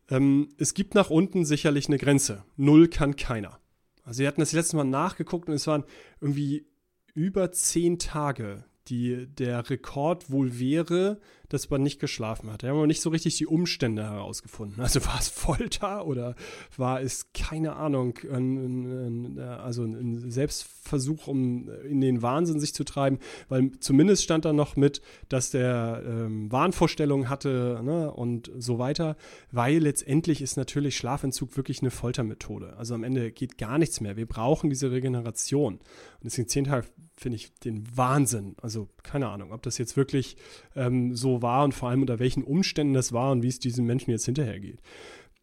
Ähm, 0.09 0.49
es 0.57 0.73
gibt 0.73 0.95
nach 0.95 1.09
unten 1.09 1.45
sicherlich 1.45 1.87
eine 1.87 1.97
Grenze. 1.97 2.43
Null 2.55 2.87
kann 2.87 3.15
keiner. 3.15 3.59
Also 4.03 4.19
wir 4.19 4.27
hatten 4.27 4.41
das 4.41 4.51
letzte 4.51 4.75
Mal 4.75 4.83
nachgeguckt 4.83 5.47
und 5.47 5.55
es 5.55 5.67
waren 5.67 5.85
irgendwie 6.19 6.67
über 7.13 7.51
zehn 7.51 7.99
Tage, 7.99 8.65
die 8.87 9.27
der 9.27 9.69
Rekord 9.69 10.29
wohl 10.29 10.59
wäre, 10.59 11.19
dass 11.53 11.69
man 11.69 11.83
nicht 11.83 11.99
geschlafen 11.99 12.51
hat. 12.51 12.63
Wir 12.63 12.69
haben 12.69 12.77
aber 12.77 12.87
nicht 12.87 13.01
so 13.01 13.11
richtig 13.11 13.37
die 13.37 13.45
Umstände 13.45 14.03
herausgefunden. 14.03 14.81
Also 14.81 15.05
war 15.05 15.19
es 15.19 15.29
Folter 15.29 16.07
oder 16.07 16.35
war 16.77 16.99
es, 16.99 17.31
keine 17.33 17.75
Ahnung, 17.75 18.17
ein, 18.31 19.35
ein, 19.35 19.39
also 19.39 19.83
ein 19.83 20.31
Selbstversuch, 20.31 21.27
um 21.27 21.69
in 21.87 22.01
den 22.01 22.23
Wahnsinn 22.23 22.59
sich 22.59 22.73
zu 22.73 22.83
treiben, 22.83 23.19
weil 23.49 23.71
zumindest 23.79 24.23
stand 24.23 24.45
da 24.45 24.53
noch 24.53 24.75
mit, 24.75 25.01
dass 25.29 25.51
der 25.51 26.01
ähm, 26.05 26.51
Wahnvorstellungen 26.51 27.29
hatte 27.29 27.81
ne, 27.83 28.11
und 28.11 28.51
so 28.57 28.79
weiter, 28.79 29.15
weil 29.51 29.77
letztendlich 29.77 30.41
ist 30.41 30.57
natürlich 30.57 30.97
Schlafentzug 30.97 31.55
wirklich 31.55 31.81
eine 31.81 31.91
Foltermethode. 31.91 32.75
Also 32.77 32.95
am 32.95 33.03
Ende 33.03 33.31
geht 33.31 33.59
gar 33.59 33.77
nichts 33.77 34.01
mehr. 34.01 34.17
Wir 34.17 34.25
brauchen 34.25 34.71
diese 34.71 34.91
Regeneration. 34.91 35.75
Und 35.75 36.23
deswegen 36.23 36.47
zehn 36.47 36.63
Tage 36.63 36.87
finde 37.15 37.35
ich 37.35 37.53
den 37.59 37.85
Wahnsinn. 37.95 38.55
Also 38.61 38.89
keine 39.03 39.29
Ahnung, 39.29 39.51
ob 39.51 39.61
das 39.61 39.77
jetzt 39.77 39.95
wirklich 39.95 40.35
ähm, 40.75 41.15
so 41.15 41.42
war 41.43 41.63
und 41.63 41.75
vor 41.75 41.89
allem 41.89 42.01
unter 42.01 42.17
welchen 42.17 42.43
Umständen 42.43 42.95
das 42.95 43.13
war 43.13 43.31
und 43.31 43.43
wie 43.43 43.49
es 43.49 43.59
diesen 43.59 43.85
Menschen 43.85 44.09
jetzt 44.09 44.25
hinterher 44.25 44.59
geht. 44.59 44.81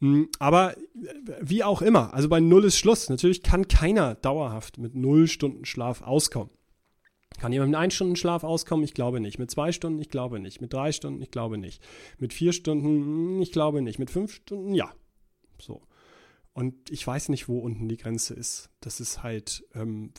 Hm, 0.01 0.29
aber 0.41 0.77
äh, 0.77 0.81
wie 1.41 1.63
auch 1.63 1.83
immer, 1.83 2.13
also 2.13 2.29
bei 2.29 2.41
Null 2.41 2.65
ist 2.65 2.79
Schluss. 2.79 3.09
Natürlich 3.09 3.43
kann 3.45 3.69
keiner 3.69 4.17
dauerhaft 4.17 4.79
mit 4.79 4.97
Null 4.97 5.29
Stunden 5.29 5.65
Schlaf 5.65 6.03
auskommen. 6.03 6.51
Kann 7.39 7.53
jemand 7.53 7.71
mit 7.71 7.79
einem 7.79 7.91
Stunden 7.91 8.17
Schlaf 8.17 8.43
auskommen? 8.43 8.85
Ich 8.85 8.93
glaube 8.93 9.21
nicht. 9.21 9.39
Mit 9.39 9.51
zwei 9.51 9.73
Stunden? 9.73 10.01
Ich 10.01 10.11
glaube 10.11 10.41
nicht. 10.41 10.61
Mit 10.61 10.73
drei 10.73 10.93
Stunden? 10.93 11.23
Ich 11.23 11.31
glaube 11.31 11.59
nicht. 11.59 11.83
Mit 12.19 12.35
vier 12.35 12.53
Stunden? 12.53 12.85
Hm, 12.85 13.43
ich 13.43 13.53
glaube 13.53 13.83
nicht. 13.83 13.99
Mit 13.99 14.11
fünf 14.11 14.35
Stunden? 14.35 14.75
Ja. 14.75 14.93
So. 15.59 15.83
Und 16.53 16.91
ich 16.91 17.07
weiß 17.07 17.29
nicht, 17.29 17.49
wo 17.49 17.59
unten 17.61 17.89
die 17.89 17.97
Grenze 17.97 18.35
ist. 18.35 18.71
Das 18.81 19.01
ist 19.01 19.23
halt 19.23 19.65
ähm, 19.75 20.13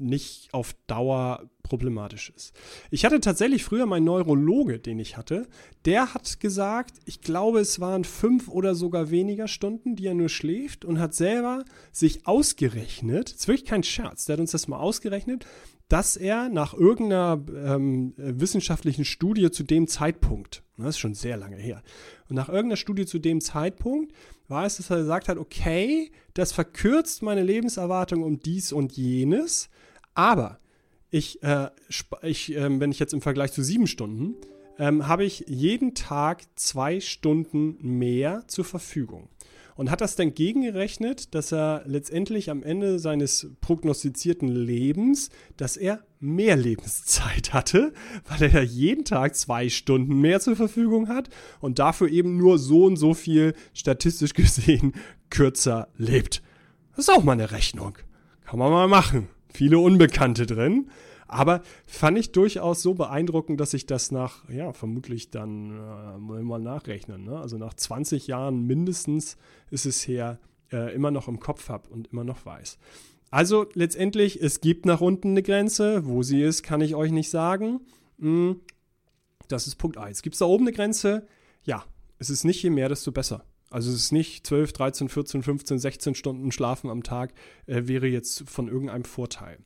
nicht 0.00 0.52
auf 0.52 0.74
Dauer 0.86 1.48
problematisch 1.62 2.30
ist. 2.30 2.52
Ich 2.90 3.04
hatte 3.04 3.20
tatsächlich 3.20 3.64
früher 3.64 3.86
meinen 3.86 4.04
Neurologe, 4.04 4.78
den 4.78 4.98
ich 4.98 5.16
hatte, 5.16 5.48
der 5.84 6.14
hat 6.14 6.40
gesagt, 6.40 6.94
ich 7.06 7.20
glaube, 7.20 7.60
es 7.60 7.80
waren 7.80 8.04
fünf 8.04 8.48
oder 8.48 8.74
sogar 8.74 9.10
weniger 9.10 9.48
Stunden, 9.48 9.96
die 9.96 10.06
er 10.06 10.14
nur 10.14 10.28
schläft 10.28 10.84
und 10.84 10.98
hat 10.98 11.14
selber 11.14 11.64
sich 11.90 12.26
ausgerechnet, 12.26 13.30
ist 13.30 13.48
wirklich 13.48 13.68
kein 13.68 13.82
Scherz, 13.82 14.26
der 14.26 14.34
hat 14.34 14.40
uns 14.40 14.52
das 14.52 14.68
mal 14.68 14.78
ausgerechnet, 14.78 15.46
dass 15.88 16.16
er 16.16 16.48
nach 16.48 16.74
irgendeiner 16.74 17.44
ähm, 17.54 18.14
wissenschaftlichen 18.16 19.04
Studie 19.04 19.50
zu 19.50 19.64
dem 19.64 19.86
Zeitpunkt, 19.86 20.62
das 20.76 20.90
ist 20.90 20.98
schon 20.98 21.14
sehr 21.14 21.36
lange 21.36 21.56
her, 21.56 21.82
und 22.28 22.36
nach 22.36 22.48
irgendeiner 22.48 22.76
Studie 22.76 23.06
zu 23.06 23.18
dem 23.18 23.40
Zeitpunkt 23.40 24.12
war 24.48 24.66
es, 24.66 24.76
dass 24.76 24.90
er 24.90 24.98
gesagt 24.98 25.28
hat, 25.28 25.38
okay, 25.38 26.10
das 26.34 26.52
verkürzt 26.52 27.22
meine 27.22 27.42
Lebenserwartung 27.42 28.22
um 28.22 28.40
dies 28.40 28.72
und 28.72 28.92
jenes, 28.92 29.70
aber 30.14 30.58
ich, 31.10 31.42
äh, 31.42 31.68
ich 32.22 32.56
äh, 32.56 32.80
wenn 32.80 32.90
ich 32.90 32.98
jetzt 32.98 33.14
im 33.14 33.20
Vergleich 33.20 33.52
zu 33.52 33.62
sieben 33.62 33.86
Stunden, 33.86 34.34
ähm, 34.78 35.06
habe 35.06 35.24
ich 35.24 35.44
jeden 35.46 35.94
Tag 35.94 36.42
zwei 36.56 37.00
Stunden 37.00 37.76
mehr 37.80 38.44
zur 38.48 38.64
Verfügung. 38.64 39.28
Und 39.76 39.90
hat 39.90 40.00
das 40.00 40.14
dann 40.14 40.34
gegengerechnet, 40.34 41.34
dass 41.34 41.52
er 41.52 41.82
letztendlich 41.84 42.48
am 42.48 42.62
Ende 42.62 43.00
seines 43.00 43.50
prognostizierten 43.60 44.48
Lebens, 44.48 45.30
dass 45.56 45.76
er 45.76 46.04
mehr 46.20 46.56
Lebenszeit 46.56 47.52
hatte, 47.52 47.92
weil 48.28 48.54
er 48.54 48.62
jeden 48.62 49.04
Tag 49.04 49.34
zwei 49.34 49.68
Stunden 49.68 50.20
mehr 50.20 50.38
zur 50.38 50.54
Verfügung 50.54 51.08
hat 51.08 51.28
und 51.60 51.80
dafür 51.80 52.08
eben 52.08 52.36
nur 52.36 52.58
so 52.58 52.84
und 52.84 52.96
so 52.96 53.14
viel 53.14 53.54
statistisch 53.72 54.34
gesehen 54.34 54.94
kürzer 55.28 55.88
lebt. 55.96 56.42
Das 56.90 57.08
ist 57.08 57.14
auch 57.14 57.24
mal 57.24 57.32
eine 57.32 57.50
Rechnung. 57.50 57.98
Kann 58.44 58.60
man 58.60 58.70
mal 58.70 58.86
machen. 58.86 59.28
Viele 59.54 59.78
Unbekannte 59.78 60.46
drin. 60.46 60.90
Aber 61.26 61.62
fand 61.86 62.18
ich 62.18 62.32
durchaus 62.32 62.82
so 62.82 62.94
beeindruckend, 62.94 63.58
dass 63.58 63.72
ich 63.72 63.86
das 63.86 64.10
nach, 64.10 64.48
ja, 64.50 64.72
vermutlich 64.72 65.30
dann 65.30 65.70
äh, 65.70 66.18
mal 66.18 66.60
nachrechnen. 66.60 67.24
Ne? 67.24 67.38
Also 67.38 67.56
nach 67.56 67.74
20 67.74 68.26
Jahren 68.26 68.66
mindestens 68.66 69.38
ist 69.70 69.86
es 69.86 70.06
her, 70.06 70.38
äh, 70.70 70.94
immer 70.94 71.10
noch 71.10 71.28
im 71.28 71.40
Kopf 71.40 71.68
habe 71.70 71.88
und 71.88 72.08
immer 72.08 72.24
noch 72.24 72.44
weiß. 72.44 72.78
Also 73.30 73.66
letztendlich, 73.74 74.42
es 74.42 74.60
gibt 74.60 74.86
nach 74.86 75.00
unten 75.00 75.30
eine 75.30 75.42
Grenze. 75.42 76.06
Wo 76.06 76.22
sie 76.22 76.42
ist, 76.42 76.62
kann 76.62 76.80
ich 76.80 76.94
euch 76.94 77.10
nicht 77.10 77.30
sagen. 77.30 77.80
Hm, 78.18 78.60
das 79.48 79.66
ist 79.66 79.76
Punkt 79.76 79.96
1. 79.96 80.22
Gibt 80.22 80.34
es 80.34 80.40
da 80.40 80.46
oben 80.46 80.64
eine 80.64 80.72
Grenze? 80.72 81.26
Ja, 81.64 81.84
es 82.18 82.28
ist 82.30 82.44
nicht 82.44 82.62
je 82.62 82.70
mehr, 82.70 82.88
desto 82.88 83.12
besser. 83.12 83.44
Also 83.74 83.90
es 83.90 83.96
ist 83.96 84.12
nicht 84.12 84.46
12, 84.46 84.72
13, 84.72 85.08
14, 85.08 85.42
15, 85.42 85.78
16 85.80 86.14
Stunden 86.14 86.52
Schlafen 86.52 86.88
am 86.90 87.02
Tag 87.02 87.34
äh, 87.66 87.82
wäre 87.86 88.06
jetzt 88.06 88.48
von 88.48 88.68
irgendeinem 88.68 89.02
Vorteil. 89.02 89.58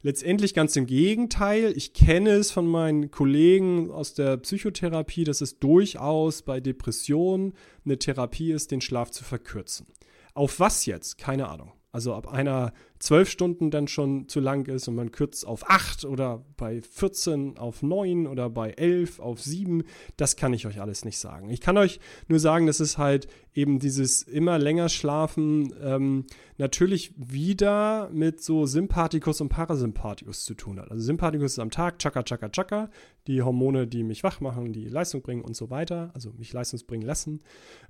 Letztendlich 0.00 0.54
ganz 0.54 0.74
im 0.76 0.86
Gegenteil. 0.86 1.74
Ich 1.76 1.92
kenne 1.92 2.30
es 2.30 2.50
von 2.50 2.66
meinen 2.66 3.10
Kollegen 3.10 3.90
aus 3.90 4.14
der 4.14 4.38
Psychotherapie, 4.38 5.24
dass 5.24 5.42
es 5.42 5.58
durchaus 5.58 6.40
bei 6.40 6.60
Depressionen 6.60 7.52
eine 7.84 7.98
Therapie 7.98 8.52
ist, 8.52 8.70
den 8.70 8.80
Schlaf 8.80 9.10
zu 9.10 9.22
verkürzen. 9.22 9.86
Auf 10.32 10.58
was 10.58 10.86
jetzt? 10.86 11.18
Keine 11.18 11.50
Ahnung. 11.50 11.72
Also 11.92 12.14
ab 12.14 12.28
einer 12.28 12.72
zwölf 13.02 13.28
Stunden 13.28 13.72
dann 13.72 13.88
schon 13.88 14.28
zu 14.28 14.38
lang 14.38 14.68
ist 14.68 14.86
und 14.86 14.94
man 14.94 15.10
kürzt 15.10 15.44
auf 15.44 15.68
acht 15.68 16.04
oder 16.04 16.44
bei 16.56 16.80
14 16.80 17.58
auf 17.58 17.82
neun 17.82 18.28
oder 18.28 18.48
bei 18.48 18.70
elf 18.70 19.18
auf 19.18 19.42
sieben, 19.42 19.82
das 20.16 20.36
kann 20.36 20.54
ich 20.54 20.66
euch 20.66 20.80
alles 20.80 21.04
nicht 21.04 21.18
sagen. 21.18 21.50
Ich 21.50 21.60
kann 21.60 21.76
euch 21.76 21.98
nur 22.28 22.38
sagen, 22.38 22.66
dass 22.66 22.78
es 22.78 22.98
halt 22.98 23.26
eben 23.54 23.80
dieses 23.80 24.22
immer 24.22 24.58
länger 24.58 24.88
Schlafen 24.88 25.74
ähm, 25.82 26.26
natürlich 26.56 27.12
wieder 27.16 28.08
mit 28.12 28.40
so 28.40 28.66
Sympathikus 28.66 29.40
und 29.40 29.48
Parasympathikus 29.48 30.44
zu 30.44 30.54
tun 30.54 30.78
hat. 30.78 30.90
Also 30.90 31.02
Sympathikus 31.02 31.52
ist 31.52 31.58
am 31.58 31.70
Tag, 31.70 31.98
tschakka, 31.98 32.22
tschakka, 32.22 32.48
tschakka, 32.48 32.90
die 33.26 33.42
Hormone, 33.42 33.86
die 33.86 34.04
mich 34.04 34.22
wach 34.22 34.40
machen, 34.40 34.72
die 34.72 34.88
Leistung 34.88 35.22
bringen 35.22 35.42
und 35.42 35.56
so 35.56 35.70
weiter, 35.70 36.10
also 36.14 36.32
mich 36.38 36.52
leistungsbringen 36.52 37.06
lassen. 37.06 37.40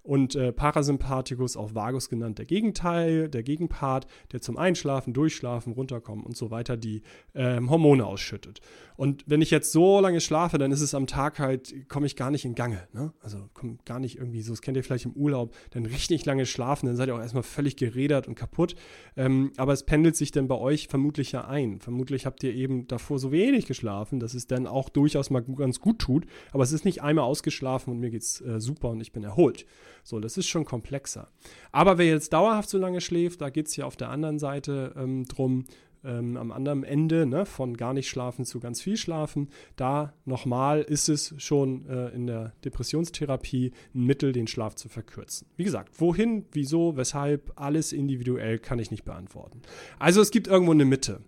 Und 0.03 0.35
äh, 0.35 0.53
Parasympathikus, 0.53 1.57
auch 1.57 1.75
Vagus 1.75 2.09
genannt, 2.09 2.39
der 2.39 2.47
Gegenteil, 2.47 3.29
der 3.29 3.43
Gegenpart, 3.43 4.07
der 4.33 4.41
zum 4.41 4.57
Einschlafen 4.57 5.02
Schlafen, 5.03 5.13
Durchschlafen, 5.13 5.73
Runterkommen 5.73 6.25
und 6.25 6.37
so 6.37 6.51
weiter, 6.51 6.77
die 6.77 7.03
ähm, 7.35 7.71
Hormone 7.71 8.07
ausschüttet. 8.07 8.61
Und 8.97 9.25
wenn 9.27 9.43
ich 9.43 9.51
jetzt 9.51 9.73
so 9.73 10.01
lange 10.01 10.21
schlafe, 10.21 10.59
dann 10.59 10.71
ist 10.71 10.81
es 10.81 10.95
am 10.95 11.07
Tag 11.07 11.39
halt, 11.39 11.89
komme 11.89 12.07
ich 12.07 12.15
gar 12.15 12.31
nicht 12.31 12.45
in 12.45 12.55
Gange. 12.55 12.87
Ne? 12.93 13.13
Also 13.21 13.39
komme 13.55 13.79
gar 13.85 13.99
nicht 13.99 14.19
irgendwie 14.19 14.43
so, 14.43 14.53
das 14.53 14.63
kennt 14.63 14.77
ihr 14.77 14.85
vielleicht 14.85 15.07
im 15.07 15.13
Urlaub, 15.13 15.55
dann 15.71 15.87
richtig 15.87 16.25
lange 16.25 16.47
schlafen, 16.47 16.87
dann 16.87 16.97
seid 16.97 17.09
ihr 17.09 17.15
auch 17.17 17.21
erstmal 17.21 17.43
völlig 17.43 17.77
gerädert 17.77 18.29
und 18.29 18.35
kaputt. 18.35 18.77
Ähm, 19.17 19.53
aber 19.57 19.73
es 19.73 19.85
pendelt 19.85 20.15
sich 20.15 20.31
dann 20.31 20.47
bei 20.47 20.57
euch 20.57 20.89
vermutlich 20.89 21.33
ja 21.33 21.47
ein. 21.47 21.81
Vermutlich 21.81 22.27
habt 22.27 22.45
ihr 22.45 22.55
eben 22.55 22.87
davor 22.87 23.19
so 23.19 23.33
wenig 23.33 23.67
geschlafen, 23.67 24.21
dass 24.21 24.35
es 24.35 24.47
dann 24.47 24.67
auch 24.67 24.89
durchaus 24.89 25.31
mal 25.31 25.43
ganz 25.43 25.81
gut 25.81 25.99
tut. 25.99 26.27
Aber 26.53 26.63
es 26.63 26.73
ist 26.73 26.85
nicht 26.85 27.03
einmal 27.03 27.25
ausgeschlafen 27.25 27.93
und 27.93 27.99
mir 27.99 28.11
geht 28.11 28.23
es 28.23 28.41
äh, 28.41 28.61
super 28.61 28.91
und 28.91 29.01
ich 29.01 29.13
bin 29.13 29.25
erholt. 29.25 29.67
So, 30.05 30.21
das 30.21 30.37
ist 30.37 30.47
schon 30.49 30.65
komplexer. 30.65 31.29
Aber 31.71 31.99
wer 31.99 32.07
jetzt 32.07 32.33
dauerhaft 32.33 32.69
so 32.69 32.79
lange 32.79 33.01
schläft, 33.01 33.41
da 33.41 33.51
geht 33.51 33.69
es 33.69 33.77
ja 33.77 33.85
auf 33.85 33.97
der 33.97 34.11
anderen 34.11 34.39
Seite 34.39 34.92
ähm, 34.97 35.25
drum, 35.25 35.65
ähm, 36.05 36.37
am 36.37 36.51
anderen 36.51 36.85
Ende 36.85 37.27
ne, 37.27 37.47
von 37.47 37.77
gar 37.77 37.93
nicht 37.93 38.09
schlafen 38.09 38.45
zu 38.45 38.61
ganz 38.61 38.81
viel 38.81 38.97
schlafen. 38.97 39.49
Da 39.77 40.15
nochmal 40.25 40.83
ist 40.83 41.09
es 41.09 41.35
schon 41.39 41.87
äh, 41.87 42.09
in 42.09 42.27
der 42.27 42.53
Depressionstherapie 42.65 43.73
ein 43.95 44.05
Mittel, 44.05 44.33
den 44.33 44.47
Schlaf 44.47 44.75
zu 44.75 44.89
verkürzen. 44.89 45.47
Wie 45.57 45.65
gesagt, 45.65 46.01
wohin, 46.01 46.47
wieso, 46.53 46.97
weshalb, 46.97 47.53
alles 47.57 47.93
individuell 47.93 48.59
kann 48.59 48.79
ich 48.79 48.91
nicht 48.91 49.05
beantworten. 49.05 49.63
Also 49.99 50.21
es 50.21 50.31
gibt 50.31 50.49
irgendwo 50.49 50.73
eine 50.73 50.85
Mitte. 50.85 51.21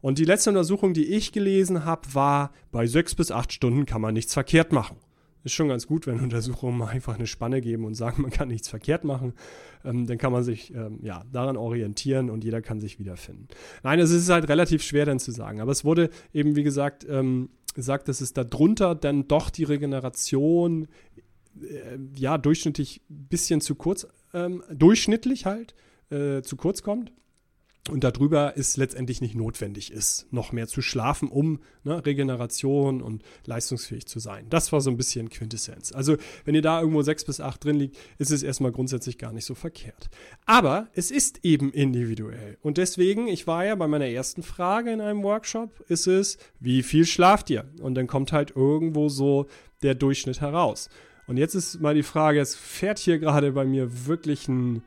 Und 0.00 0.18
die 0.18 0.24
letzte 0.24 0.50
Untersuchung, 0.50 0.94
die 0.94 1.06
ich 1.06 1.32
gelesen 1.32 1.84
habe, 1.84 2.02
war, 2.14 2.52
bei 2.70 2.86
sechs 2.86 3.14
bis 3.14 3.32
acht 3.32 3.52
Stunden 3.52 3.84
kann 3.84 4.00
man 4.00 4.14
nichts 4.14 4.32
verkehrt 4.32 4.72
machen 4.72 4.96
ist 5.48 5.54
schon 5.54 5.68
ganz 5.68 5.86
gut, 5.86 6.06
wenn 6.06 6.20
Untersuchungen 6.20 6.80
einfach 6.82 7.16
eine 7.16 7.26
Spanne 7.26 7.60
geben 7.60 7.84
und 7.84 7.94
sagen, 7.94 8.22
man 8.22 8.30
kann 8.30 8.48
nichts 8.48 8.68
verkehrt 8.68 9.04
machen. 9.04 9.32
Ähm, 9.84 10.06
dann 10.06 10.18
kann 10.18 10.32
man 10.32 10.42
sich 10.42 10.74
ähm, 10.74 11.00
ja, 11.02 11.24
daran 11.32 11.56
orientieren 11.56 12.30
und 12.30 12.44
jeder 12.44 12.62
kann 12.62 12.80
sich 12.80 12.98
wiederfinden. 12.98 13.48
Nein, 13.82 13.98
es 13.98 14.10
ist 14.10 14.28
halt 14.28 14.48
relativ 14.48 14.82
schwer 14.82 15.06
dann 15.06 15.18
zu 15.18 15.32
sagen. 15.32 15.60
Aber 15.60 15.72
es 15.72 15.84
wurde 15.84 16.10
eben, 16.32 16.56
wie 16.56 16.62
gesagt, 16.62 17.06
ähm, 17.08 17.50
gesagt, 17.74 18.08
dass 18.08 18.20
es 18.20 18.32
darunter 18.32 18.94
dann 18.94 19.28
doch 19.28 19.50
die 19.50 19.64
Regeneration 19.64 20.88
äh, 21.60 21.98
ja 22.14 22.38
durchschnittlich 22.38 23.02
ein 23.10 23.26
bisschen 23.28 23.60
zu 23.60 23.74
kurz, 23.74 24.06
ähm, 24.34 24.62
durchschnittlich 24.72 25.46
halt 25.46 25.74
äh, 26.10 26.42
zu 26.42 26.56
kurz 26.56 26.82
kommt 26.82 27.12
und 27.90 28.04
darüber 28.04 28.56
ist 28.56 28.76
letztendlich 28.76 29.20
nicht 29.20 29.34
notwendig 29.34 29.92
ist, 29.92 30.26
noch 30.32 30.52
mehr 30.52 30.66
zu 30.66 30.82
schlafen, 30.82 31.28
um 31.28 31.60
ne, 31.84 32.04
Regeneration 32.04 33.02
und 33.02 33.22
leistungsfähig 33.44 34.06
zu 34.06 34.18
sein. 34.18 34.46
Das 34.50 34.72
war 34.72 34.80
so 34.80 34.90
ein 34.90 34.96
bisschen 34.96 35.30
Quintessenz. 35.30 35.92
Also 35.92 36.16
wenn 36.44 36.54
ihr 36.54 36.62
da 36.62 36.80
irgendwo 36.80 37.02
sechs 37.02 37.24
bis 37.24 37.40
acht 37.40 37.64
drin 37.64 37.76
liegt, 37.76 37.96
ist 38.18 38.30
es 38.30 38.42
erstmal 38.42 38.72
grundsätzlich 38.72 39.18
gar 39.18 39.32
nicht 39.32 39.44
so 39.44 39.54
verkehrt. 39.54 40.08
Aber 40.46 40.88
es 40.94 41.10
ist 41.10 41.44
eben 41.44 41.72
individuell. 41.72 42.58
Und 42.62 42.78
deswegen, 42.78 43.28
ich 43.28 43.46
war 43.46 43.64
ja 43.64 43.74
bei 43.74 43.88
meiner 43.88 44.06
ersten 44.06 44.42
Frage 44.42 44.92
in 44.92 45.00
einem 45.00 45.22
Workshop, 45.22 45.84
ist 45.88 46.06
es, 46.06 46.38
wie 46.60 46.82
viel 46.82 47.06
schlaft 47.06 47.50
ihr? 47.50 47.64
Und 47.80 47.94
dann 47.94 48.06
kommt 48.06 48.32
halt 48.32 48.54
irgendwo 48.54 49.08
so 49.08 49.46
der 49.82 49.94
Durchschnitt 49.94 50.40
heraus. 50.40 50.88
Und 51.26 51.36
jetzt 51.36 51.54
ist 51.54 51.80
mal 51.80 51.94
die 51.94 52.02
Frage, 52.02 52.40
es 52.40 52.54
fährt 52.54 52.98
hier 52.98 53.18
gerade 53.18 53.52
bei 53.52 53.64
mir 53.64 54.06
wirklich 54.06 54.48
ein 54.48 54.82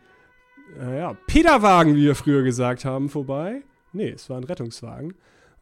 ja, 0.79 1.13
Peterwagen, 1.27 1.95
wie 1.95 2.03
wir 2.03 2.15
früher 2.15 2.43
gesagt 2.43 2.85
haben, 2.85 3.09
vorbei. 3.09 3.63
Nee, 3.93 4.09
es 4.09 4.29
war 4.29 4.37
ein 4.37 4.43
Rettungswagen. 4.43 5.13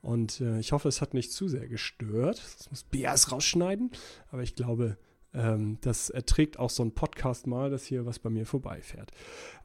Und 0.02 0.40
äh, 0.42 0.60
ich 0.60 0.72
hoffe, 0.72 0.88
es 0.88 1.02
hat 1.02 1.14
nicht 1.14 1.32
zu 1.32 1.48
sehr 1.48 1.68
gestört. 1.68 2.42
Das 2.58 2.70
muss 2.70 2.84
BS 2.84 3.32
rausschneiden. 3.32 3.92
Aber 4.32 4.44
ich 4.44 4.56
glaube, 4.56 4.98
ähm, 5.34 5.78
das 5.82 6.10
erträgt 6.10 6.58
auch 6.58 6.70
so 6.70 6.84
ein 6.84 6.94
Podcast 6.94 7.48
mal, 7.48 7.70
dass 7.70 7.86
hier 7.86 8.06
was 8.06 8.20
bei 8.20 8.30
mir 8.30 8.46
vorbeifährt. 8.46 9.12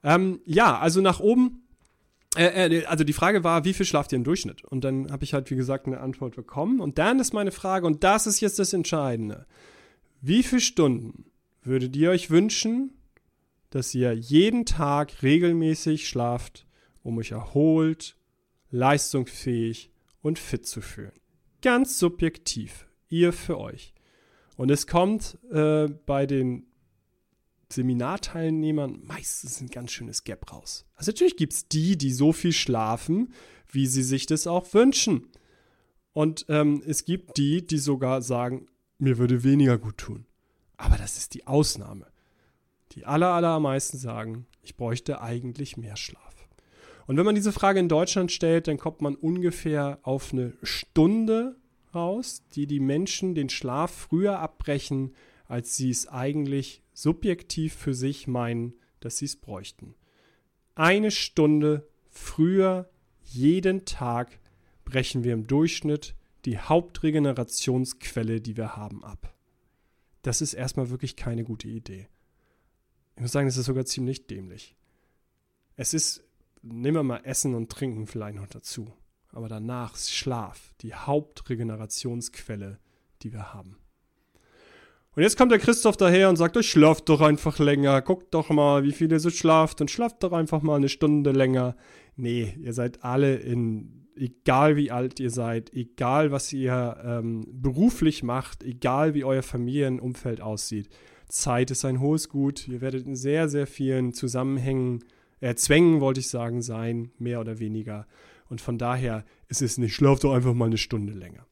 Ähm, 0.03 0.41
ja, 0.45 0.79
also 0.79 1.01
nach 1.01 1.21
oben. 1.21 1.63
Äh, 2.37 2.67
äh, 2.67 2.85
also 2.87 3.05
die 3.05 3.13
Frage 3.13 3.45
war, 3.45 3.65
wie 3.65 3.75
viel 3.75 3.87
schlaft 3.87 4.13
ihr 4.13 4.17
im 4.17 4.25
Durchschnitt? 4.25 4.65
Und 4.65 4.83
dann 4.83 5.13
habe 5.13 5.25
ich 5.25 5.35
halt, 5.35 5.51
wie 5.51 5.57
gesagt, 5.57 5.87
eine 5.87 6.01
Antwort 6.01 6.35
bekommen. 6.35 6.81
Und 6.81 6.99
dann 6.99 7.21
ist 7.21 7.33
meine 7.33 7.53
Frage, 7.53 7.87
und 7.87 8.03
das 8.03 8.27
ist 8.27 8.41
jetzt 8.41 8.59
das 8.59 8.73
Entscheidende. 8.73 9.47
Wie 10.21 10.43
viele 10.43 10.61
Stunden 10.61 11.27
würdet 11.63 11.95
ihr 11.95 12.11
euch 12.11 12.31
wünschen, 12.31 12.94
dass 13.75 13.93
ihr 13.93 14.13
jeden 14.13 14.67
Tag 14.67 15.25
regelmäßig 15.25 16.09
schlaft, 16.09 16.65
um 17.03 17.19
euch 17.19 17.33
erholt, 17.33 18.17
leistungsfähig 18.71 19.91
und 20.23 20.39
fit 20.39 20.65
zu 20.65 20.81
fühlen. 20.81 21.11
Ganz 21.61 21.99
subjektiv, 21.99 22.87
ihr 23.09 23.33
für 23.33 23.59
euch. 23.59 23.93
Und 24.57 24.71
es 24.71 24.87
kommt 24.87 25.39
äh, 25.51 25.89
bei 26.07 26.25
den 26.27 26.69
Seminarteilnehmern 27.69 29.01
meistens 29.03 29.61
ein 29.61 29.67
ganz 29.67 29.91
schönes 29.91 30.23
Gap 30.23 30.53
raus. 30.53 30.87
Also 30.95 31.11
natürlich 31.11 31.37
gibt 31.37 31.55
es 31.55 31.67
die, 31.67 31.99
die 31.99 32.13
so 32.13 32.33
viel 32.33 32.53
schlafen, 32.53 33.35
wie 33.67 33.89
sie 33.89 34.05
sich 34.05 34.27
das 34.27 34.47
auch 34.47 34.73
wünschen. 34.73 35.27
Und 36.13 36.47
ähm, 36.49 36.81
es 36.87 37.05
gibt 37.05 37.39
die, 37.39 37.67
die 37.67 37.79
sogar 37.79 38.23
sagen, 38.23 38.69
mir 38.99 39.19
würde 39.19 39.43
weniger 39.43 39.79
gut 39.79 39.99
tun. 39.99 40.27
Aber 40.77 40.97
das 40.97 41.17
ist 41.17 41.35
die 41.35 41.49
Ausnahme. 41.49 42.14
Die 42.93 43.07
aller, 43.07 43.33
allermeisten 43.33 43.99
sagen, 43.99 44.47
ich 44.63 44.77
bräuchte 44.77 45.21
eigentlich 45.21 45.77
mehr 45.77 45.97
Schlaf. 45.97 46.35
Und 47.07 47.17
wenn 47.17 47.27
man 47.27 47.35
diese 47.35 47.53
Frage 47.53 47.81
in 47.81 47.89
Deutschland 47.89 48.33
stellt, 48.33 48.67
dann 48.69 48.79
kommt 48.79 49.03
man 49.03 49.15
ungefähr 49.15 49.99
auf 50.03 50.33
eine 50.33 50.55
Stunde 50.63 51.57
raus, 51.95 52.43
die 52.55 52.67
die 52.67 52.81
Menschen 52.81 53.35
den 53.35 53.51
Schlaf 53.51 53.91
früher 53.91 54.39
abbrechen, 54.39 55.15
als 55.47 55.77
sie 55.77 55.91
es 55.91 56.09
eigentlich 56.09 56.83
subjektiv 56.93 57.75
für 57.75 57.95
sich 57.95 58.27
meinen, 58.27 58.75
dass 59.01 59.19
sie 59.19 59.27
es 59.27 59.37
bräuchten. 59.37 59.95
Eine 60.75 61.11
Stunde 61.11 61.87
früher 62.11 62.89
jeden 63.23 63.85
Tag 63.85 64.41
brechen 64.85 65.25
wir 65.25 65.35
im 65.35 65.47
Durchschnitt 65.47 66.15
die 66.45 66.59
Hauptregenerationsquelle, 66.59 68.41
die 68.41 68.57
wir 68.57 68.77
haben, 68.77 69.05
ab. 69.05 69.35
Das 70.23 70.41
ist 70.41 70.55
erstmal 70.55 70.91
wirklich 70.91 71.17
keine 71.17 71.45
gute 71.45 71.69
Idee. 71.69 72.09
Ich 73.17 73.23
muss 73.23 73.33
sagen, 73.33 73.47
es 73.47 73.57
ist 73.57 73.67
sogar 73.67 73.85
ziemlich 73.85 74.27
dämlich. 74.27 74.75
Es 75.77 75.95
ist, 75.95 76.25
nehmen 76.63 76.97
wir 76.97 77.03
mal 77.03 77.21
Essen 77.25 77.55
und 77.55 77.71
Trinken 77.71 78.07
vielleicht 78.07 78.37
noch 78.37 78.49
dazu. 78.49 78.93
Aber 79.33 79.49
danach 79.49 79.95
ist 79.95 80.13
Schlaf 80.13 80.73
die 80.81 80.95
Hauptregenerationsquelle, 80.95 82.79
die 83.23 83.33
wir 83.33 83.53
haben. 83.53 83.77
Und 85.17 85.23
jetzt 85.23 85.37
kommt 85.37 85.53
der 85.53 85.61
Christoph 85.61 85.97
daher 85.97 86.29
und 86.29 86.37
sagt, 86.37 86.57
euch 86.57 86.69
schlaft 86.69 87.09
doch 87.09 87.21
einfach 87.21 87.61
länger. 87.61 88.03
Guckt 88.03 88.35
doch 88.35 88.51
mal, 88.51 88.83
wie 88.83 88.93
viel 88.93 89.11
ihr 89.11 89.21
so 89.21 89.31
schlaft 89.31 89.81
und 89.81 89.91
schlaft 89.91 90.23
doch 90.25 90.33
einfach 90.33 90.63
mal 90.63 90.77
eine 90.77 90.89
Stunde 90.89 91.31
länger. 91.31 91.77
Nee, 92.17 92.57
ihr 92.61 92.73
seid 92.73 93.05
alle 93.05 93.37
in, 93.37 94.09
egal 94.17 94.77
wie 94.77 94.91
alt 94.91 95.21
ihr 95.21 95.31
seid, 95.31 95.73
egal 95.73 96.33
was 96.33 96.53
ihr 96.53 96.97
ähm, 97.05 97.47
beruflich 97.49 98.25
macht, 98.25 98.65
egal 98.65 99.15
wie 99.15 99.25
euer 99.25 99.43
Familienumfeld 99.43 100.41
aussieht. 100.41 100.89
Zeit 101.29 101.71
ist 101.71 101.85
ein 101.85 102.01
hohes 102.01 102.29
Gut. 102.29 102.69
Ihr 102.69 102.81
werdet 102.81 103.07
in 103.07 103.17
sehr, 103.17 103.49
sehr 103.49 103.67
vielen 103.67 104.13
Zusammenhängen, 104.13 105.05
äh, 105.41 105.55
Zwängen 105.55 106.01
wollte 106.01 106.21
ich 106.21 106.29
sagen, 106.29 106.63
sein, 106.63 107.11
mehr 107.19 107.41
oder 107.41 107.59
weniger. 107.59 108.07
Und 108.49 108.61
von 108.61 108.79
daher 108.79 109.25
ist 109.49 109.63
es 109.63 109.79
nicht, 109.79 109.95
schlaft 109.95 110.25
doch 110.25 110.35
einfach 110.35 110.55
mal 110.55 110.67
eine 110.67 110.79
Stunde 110.79 111.13
länger 111.13 111.47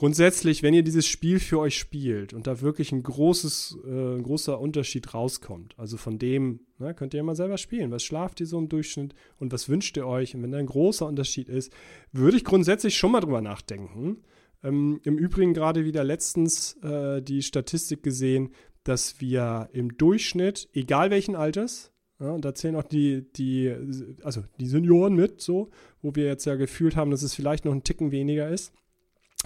grundsätzlich, 0.00 0.62
wenn 0.62 0.72
ihr 0.72 0.82
dieses 0.82 1.06
Spiel 1.06 1.40
für 1.40 1.58
euch 1.58 1.78
spielt 1.78 2.32
und 2.32 2.46
da 2.46 2.62
wirklich 2.62 2.90
ein 2.90 3.02
großes, 3.02 3.80
äh, 3.84 4.16
ein 4.16 4.22
großer 4.22 4.58
Unterschied 4.58 5.12
rauskommt, 5.12 5.74
also 5.76 5.98
von 5.98 6.18
dem, 6.18 6.60
ne, 6.78 6.94
könnt 6.94 7.12
ihr 7.12 7.18
ja 7.18 7.22
mal 7.22 7.36
selber 7.36 7.58
spielen. 7.58 7.90
Was 7.90 8.02
schlaft 8.02 8.40
ihr 8.40 8.46
so 8.46 8.58
im 8.58 8.70
Durchschnitt 8.70 9.14
und 9.38 9.52
was 9.52 9.68
wünscht 9.68 9.98
ihr 9.98 10.06
euch? 10.06 10.34
Und 10.34 10.42
wenn 10.42 10.52
da 10.52 10.58
ein 10.58 10.64
großer 10.64 11.06
Unterschied 11.06 11.50
ist, 11.50 11.70
würde 12.12 12.38
ich 12.38 12.44
grundsätzlich 12.44 12.96
schon 12.96 13.12
mal 13.12 13.20
drüber 13.20 13.42
nachdenken. 13.42 14.22
Ähm, 14.62 15.00
Im 15.04 15.18
Übrigen 15.18 15.52
gerade 15.52 15.84
wieder 15.84 16.02
letztens 16.02 16.78
äh, 16.82 17.20
die 17.20 17.42
Statistik 17.42 18.02
gesehen, 18.02 18.54
dass 18.84 19.20
wir 19.20 19.68
im 19.72 19.96
Durchschnitt, 19.96 20.68
egal 20.72 21.10
welchen 21.10 21.36
Alters, 21.36 21.92
ja, 22.18 22.30
und 22.30 22.44
da 22.44 22.54
zählen 22.54 22.76
auch 22.76 22.84
die, 22.84 23.32
die, 23.32 23.74
also 24.22 24.42
die 24.58 24.66
Senioren 24.66 25.14
mit, 25.14 25.40
so, 25.40 25.70
wo 26.02 26.14
wir 26.14 26.26
jetzt 26.26 26.44
ja 26.44 26.54
gefühlt 26.56 26.94
haben, 26.96 27.10
dass 27.10 27.22
es 27.22 27.34
vielleicht 27.34 27.64
noch 27.64 27.72
ein 27.72 27.84
Ticken 27.84 28.12
weniger 28.12 28.48
ist 28.48 28.72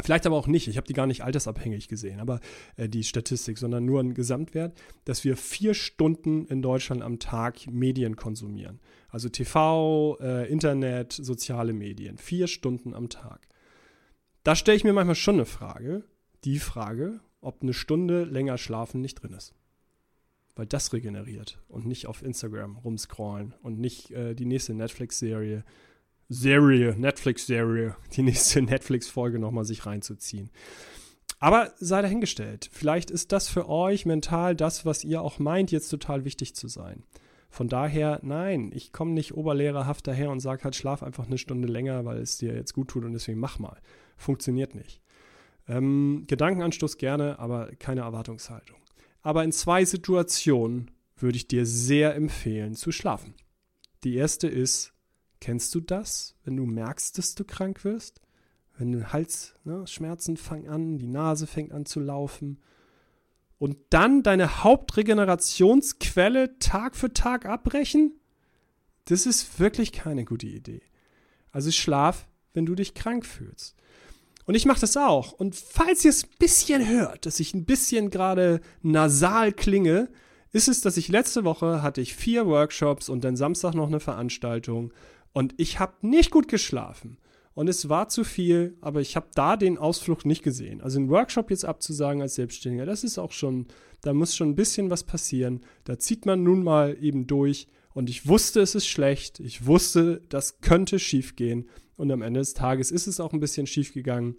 Vielleicht 0.03 0.27
aber 0.27 0.37
auch 0.37 0.49
nicht, 0.49 0.67
ich 0.67 0.77
habe 0.77 0.89
die 0.89 0.93
gar 0.93 1.07
nicht 1.07 1.23
altersabhängig 1.23 1.87
gesehen, 1.87 2.19
aber 2.19 2.41
äh, 2.77 2.89
die 2.89 3.05
Statistik, 3.05 3.59
sondern 3.59 3.85
nur 3.85 4.01
ein 4.01 4.15
Gesamtwert, 4.15 4.77
dass 5.05 5.23
wir 5.23 5.37
vier 5.37 5.75
Stunden 5.75 6.47
in 6.47 6.63
Deutschland 6.63 7.03
am 7.03 7.21
Tag 7.21 7.69
Medien 7.71 8.17
konsumieren. 8.17 8.81
Also 9.09 9.29
TV, 9.29 10.19
äh, 10.21 10.51
Internet, 10.51 11.13
soziale 11.13 11.73
Medien. 11.73 12.19
Vier 12.19 12.49
Stunden 12.49 12.93
am 12.93 13.09
Tag. 13.09 13.47
Da 14.43 14.57
stelle 14.57 14.77
ich 14.77 14.85
mir 14.85 14.93
manchmal 14.93 15.15
schon 15.15 15.37
eine 15.37 15.47
Frage, 15.47 16.03
die 16.43 16.59
Frage, 16.59 17.21
ob 17.45 17.63
eine 17.63 17.73
Stunde 17.73 18.25
länger 18.25 18.59
schlafen 18.59 19.01
nicht 19.01 19.17
drin 19.17 19.33
ist. 19.33 19.55
Weil 20.57 20.67
das 20.67 20.93
regeneriert 20.93 21.61
und 21.69 21.87
nicht 21.87 22.07
auf 22.07 22.23
Instagram 22.23 22.77
rumscrollen 22.77 23.55
und 23.63 23.79
nicht 23.81 24.11
äh, 24.13 24.35
die 24.35 24.47
nächste 24.47 24.75
Netflix-Serie 24.75 25.65
Serie, 26.29 26.95
Netflix-Serie, 26.97 27.97
die 28.17 28.23
nächste 28.23 28.63
Netflix-Folge 28.63 29.39
nochmal 29.39 29.65
sich 29.65 29.85
reinzuziehen. 29.87 30.51
Aber 31.39 31.73
sei 31.79 32.01
dahingestellt, 32.01 32.71
vielleicht 32.73 33.11
ist 33.11 33.33
das 33.33 33.49
für 33.49 33.69
euch 33.69 34.07
mental 34.07 34.57
das, 34.57 34.87
was 34.87 35.05
ihr 35.05 35.21
auch 35.21 35.39
meint, 35.39 35.71
jetzt 35.73 35.91
total 35.91 36.25
wichtig 36.25 36.55
zu 36.55 36.69
sein. 36.69 37.03
Von 37.51 37.69
daher, 37.69 38.19
nein, 38.23 38.73
ich 38.75 38.93
komme 38.93 39.13
nicht 39.13 39.35
oberlehrerhaft 39.35 40.07
daher 40.07 40.31
und 40.31 40.41
sage 40.41 40.65
halt, 40.65 40.75
schlaf 40.75 41.03
einfach 41.03 41.27
eine 41.27 41.39
Stunde 41.39 41.69
länger, 41.69 42.05
weil 42.05 42.19
es 42.19 42.39
dir 42.39 42.55
jetzt 42.55 42.73
gut 42.73 42.89
tut 42.89 43.05
und 43.05 43.13
deswegen 43.13 43.39
mach 43.39 43.59
mal. 43.59 43.79
Funktioniert 44.17 44.75
nicht. 44.75 45.01
Ähm, 45.67 46.25
Gedankenanstoß 46.27 46.99
gerne, 46.99 47.39
aber 47.39 47.71
keine 47.79 48.03
Erwartungshaltung. 48.03 48.79
Aber 49.23 49.45
in 49.45 49.53
zwei 49.53 49.85
Situationen 49.85 50.91
würde 51.17 51.37
ich 51.37 51.49
dir 51.49 51.65
sehr 51.65 52.15
empfehlen 52.15 52.75
zu 52.75 52.93
schlafen. 52.93 53.35
Die 54.03 54.17
erste 54.17 54.49
ist, 54.49 54.95
Kennst 55.45 55.75
du 55.75 55.81
das, 55.81 56.35
wenn 56.45 56.57
du 56.57 56.65
merkst, 56.65 57.19
dass 57.19 57.35
du 57.35 57.45
krank 57.45 57.85
wirst? 57.85 58.23
Wenn 58.79 58.93
du 58.93 59.13
Halsschmerzen 59.13 60.33
ne, 60.33 60.39
fangen 60.39 60.69
an, 60.71 60.97
die 60.97 61.07
Nase 61.07 61.47
fängt 61.47 61.73
an 61.73 61.85
zu 61.85 62.01
laufen 62.01 62.63
und 63.59 63.77
dann 63.91 64.23
deine 64.23 64.65
Hauptregenerationsquelle 64.65 66.59
Tag 66.61 66.97
für 66.97 67.13
Tag 67.13 67.45
abbrechen? 67.45 68.19
Das 69.05 69.27
ist 69.27 69.61
wirklich 69.61 69.93
keine 69.93 70.25
gute 70.25 70.47
Idee. 70.47 70.81
Also 71.51 71.71
schlaf, 71.71 72.27
wenn 72.55 72.65
du 72.65 72.75
dich 72.75 72.95
krank 72.95 73.27
fühlst. 73.27 73.77
Und 74.47 74.55
ich 74.55 74.67
mache 74.67 74.81
das 74.81 74.97
auch. 74.97 75.33
Und 75.33 75.55
falls 75.55 76.05
ihr 76.05 76.11
es 76.11 76.25
ein 76.25 76.39
bisschen 76.39 76.89
hört, 76.89 77.27
dass 77.27 77.41
ich 77.41 77.55
ein 77.55 77.65
bisschen 77.65 78.11
gerade 78.11 78.61
nasal 78.83 79.53
klinge, 79.53 80.09
ist 80.53 80.69
es, 80.69 80.81
dass 80.81 80.97
ich 80.97 81.09
letzte 81.09 81.45
Woche 81.45 81.83
hatte 81.83 82.01
ich 82.01 82.15
vier 82.15 82.47
Workshops 82.47 83.09
und 83.09 83.25
dann 83.25 83.37
Samstag 83.37 83.75
noch 83.75 83.89
eine 83.89 84.01
Veranstaltung 84.01 84.93
und 85.33 85.55
ich 85.57 85.81
habe 85.81 85.95
nicht 86.07 86.31
gut 86.31 86.49
geschlafen. 86.49 87.19
Und 87.55 87.69
es 87.69 87.89
war 87.89 88.09
zu 88.09 88.25
viel, 88.25 88.77
aber 88.81 89.01
ich 89.01 89.15
habe 89.17 89.29
da 89.35 89.57
den 89.57 89.79
Ausflug 89.79 90.25
nicht 90.25 90.43
gesehen. 90.43 90.81
Also 90.81 90.99
einen 90.99 91.09
Workshop 91.09 91.51
jetzt 91.51 91.65
abzusagen 91.65 92.23
als 92.23 92.35
Selbstständiger, 92.35 92.87
das 92.87 93.05
ist 93.05 93.19
auch 93.19 93.33
schon, 93.33 93.67
da 94.01 94.13
muss 94.13 94.35
schon 94.35 94.51
ein 94.51 94.57
bisschen 94.57 94.91
was 94.91 95.05
passieren. 95.05 95.61
Da 95.85 95.99
zieht 95.99 96.27
man 96.27 96.43
nun 96.43 96.65
mal 96.65 96.97
eben 97.01 97.27
durch. 97.27 97.69
Und 97.93 98.11
ich 98.11 98.27
wusste, 98.27 98.61
es 98.61 98.75
ist 98.75 98.87
schlecht. 98.89 99.39
Ich 99.39 99.67
wusste, 99.67 100.21
das 100.29 100.61
könnte 100.61 100.99
schief 100.99 101.37
gehen. 101.37 101.69
Und 101.97 102.11
am 102.11 102.23
Ende 102.23 102.41
des 102.41 102.55
Tages 102.55 102.91
ist 102.91 103.07
es 103.07 103.21
auch 103.21 103.33
ein 103.33 103.41
bisschen 103.41 103.67
schief 103.67 103.93
gegangen, 103.93 104.37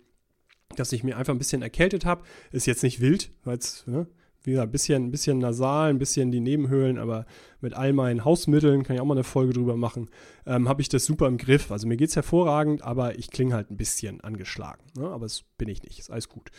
dass 0.76 0.92
ich 0.92 1.04
mir 1.04 1.18
einfach 1.18 1.34
ein 1.34 1.40
bisschen 1.40 1.62
erkältet 1.62 2.06
habe. 2.06 2.24
Ist 2.52 2.68
jetzt 2.68 2.84
nicht 2.84 3.00
wild, 3.00 3.32
weil 3.44 3.58
es, 3.58 3.86
ne, 3.88 4.08
wie 4.46 4.52
gesagt, 4.52 4.70
ein 4.70 4.72
bisschen, 4.72 5.04
ein 5.06 5.12
bisschen 5.12 5.40
nasal, 5.40 5.90
ein 5.90 5.98
bisschen 5.98 6.32
die 6.32 6.40
Nebenhöhlen, 6.40 6.98
aber 6.98 7.26
mit 7.62 7.74
all 7.74 7.94
meinen 7.94 8.26
Hausmitteln, 8.26 8.84
kann 8.84 8.96
ich 8.96 9.02
auch 9.02 9.06
mal 9.06 9.16
eine 9.16 9.24
Folge 9.24 9.54
drüber 9.54 9.76
machen, 9.76 10.10
ähm, 10.46 10.70
habe 10.70 10.82
ich 10.82 10.90
das 10.90 11.06
super 11.06 11.28
im 11.28 11.38
Griff. 11.38 11.72
Also 11.72 11.88
mir 11.88 11.98
geht 11.98 12.10
es 12.10 12.16
hervorragend, 12.16 12.84
aber 12.84 13.18
ich 13.18 13.32
klinge 13.32 13.56
halt 13.56 13.72
ein 13.72 13.78
bisschen 13.78 14.22
angeschlagen. 14.22 14.84
Ne? 14.98 15.10
Aber 15.10 15.26
das 15.26 15.44
bin 15.58 15.68
ich 15.68 15.84
nicht, 15.84 16.00
ist 16.00 16.12
alles 16.12 16.30
gut. 16.30 16.52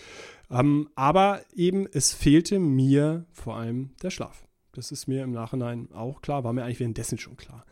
Ähm, 0.51 0.89
aber 0.95 1.41
eben, 1.55 1.87
es 1.93 2.13
fehlte 2.13 2.59
mir 2.59 3.27
vor 3.33 3.57
allem 3.57 3.91
der 4.03 4.11
Schlaf. 4.11 4.47
Das 4.73 4.93
ist 4.93 5.07
mir 5.07 5.23
im 5.23 5.33
Nachhinein 5.33 5.91
auch 5.93 6.21
klar, 6.21 6.45
war 6.45 6.53
mir 6.53 6.65
eigentlich 6.65 6.81
währenddessen 6.81 7.19
schon 7.19 7.37
klar. 7.37 7.65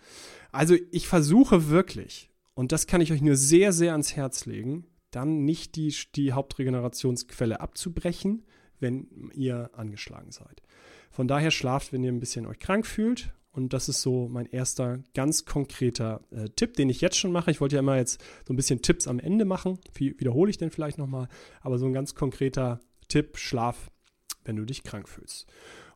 Also 0.52 0.76
ich 0.90 1.08
versuche 1.08 1.68
wirklich, 1.68 2.30
und 2.54 2.72
das 2.72 2.86
kann 2.86 3.00
ich 3.00 3.12
euch 3.12 3.22
nur 3.22 3.36
sehr, 3.36 3.72
sehr 3.72 3.92
ans 3.92 4.16
Herz 4.16 4.46
legen, 4.46 4.86
dann 5.10 5.44
nicht 5.44 5.76
die, 5.76 5.94
die 6.14 6.32
Hauptregenerationsquelle 6.32 7.60
abzubrechen, 7.60 8.44
wenn 8.80 9.30
ihr 9.34 9.70
angeschlagen 9.74 10.32
seid. 10.32 10.62
Von 11.10 11.28
daher 11.28 11.50
schlaft, 11.50 11.92
wenn 11.92 12.02
ihr 12.02 12.12
ein 12.12 12.20
bisschen 12.20 12.46
euch 12.46 12.58
krank 12.58 12.86
fühlt. 12.86 13.32
Und 13.52 13.72
das 13.72 13.88
ist 13.88 14.02
so 14.02 14.26
mein 14.28 14.46
erster 14.46 14.98
ganz 15.14 15.44
konkreter 15.44 16.22
äh, 16.32 16.48
Tipp, 16.48 16.74
den 16.74 16.90
ich 16.90 17.00
jetzt 17.00 17.16
schon 17.16 17.30
mache. 17.30 17.52
Ich 17.52 17.60
wollte 17.60 17.76
ja 17.76 17.80
immer 17.80 17.96
jetzt 17.96 18.20
so 18.44 18.52
ein 18.52 18.56
bisschen 18.56 18.82
Tipps 18.82 19.06
am 19.06 19.20
Ende 19.20 19.44
machen. 19.44 19.78
Wie 19.94 20.18
wiederhole 20.18 20.50
ich 20.50 20.58
denn 20.58 20.72
vielleicht 20.72 20.98
nochmal? 20.98 21.28
Aber 21.60 21.78
so 21.78 21.86
ein 21.86 21.92
ganz 21.92 22.16
konkreter 22.16 22.80
Tipp, 23.06 23.38
Schlaf, 23.38 23.92
wenn 24.44 24.56
du 24.56 24.64
dich 24.64 24.82
krank 24.82 25.08
fühlst. 25.08 25.46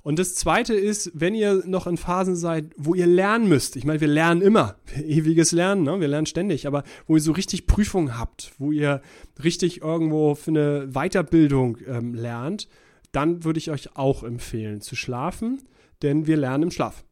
Und 0.02 0.18
das 0.18 0.34
Zweite 0.34 0.74
ist, 0.74 1.10
wenn 1.14 1.34
ihr 1.34 1.62
noch 1.66 1.86
in 1.86 1.96
Phasen 1.96 2.36
seid, 2.36 2.72
wo 2.76 2.94
ihr 2.94 3.06
lernen 3.06 3.48
müsst. 3.48 3.76
Ich 3.76 3.84
meine, 3.84 4.00
wir 4.00 4.08
lernen 4.08 4.40
immer, 4.40 4.76
ewiges 4.96 5.52
Lernen, 5.52 5.82
ne? 5.82 6.00
wir 6.00 6.08
lernen 6.08 6.26
ständig, 6.26 6.66
aber 6.66 6.84
wo 7.06 7.16
ihr 7.16 7.22
so 7.22 7.32
richtig 7.32 7.66
Prüfungen 7.66 8.18
habt, 8.18 8.52
wo 8.58 8.72
ihr 8.72 9.02
richtig 9.42 9.82
irgendwo 9.82 10.34
für 10.34 10.50
eine 10.50 10.88
Weiterbildung 10.92 11.78
ähm, 11.86 12.14
lernt, 12.14 12.68
dann 13.12 13.44
würde 13.44 13.58
ich 13.58 13.70
euch 13.70 13.96
auch 13.96 14.22
empfehlen 14.22 14.80
zu 14.80 14.96
schlafen, 14.96 15.62
denn 16.02 16.26
wir 16.26 16.36
lernen 16.36 16.64
im 16.64 16.70
Schlaf. 16.70 17.04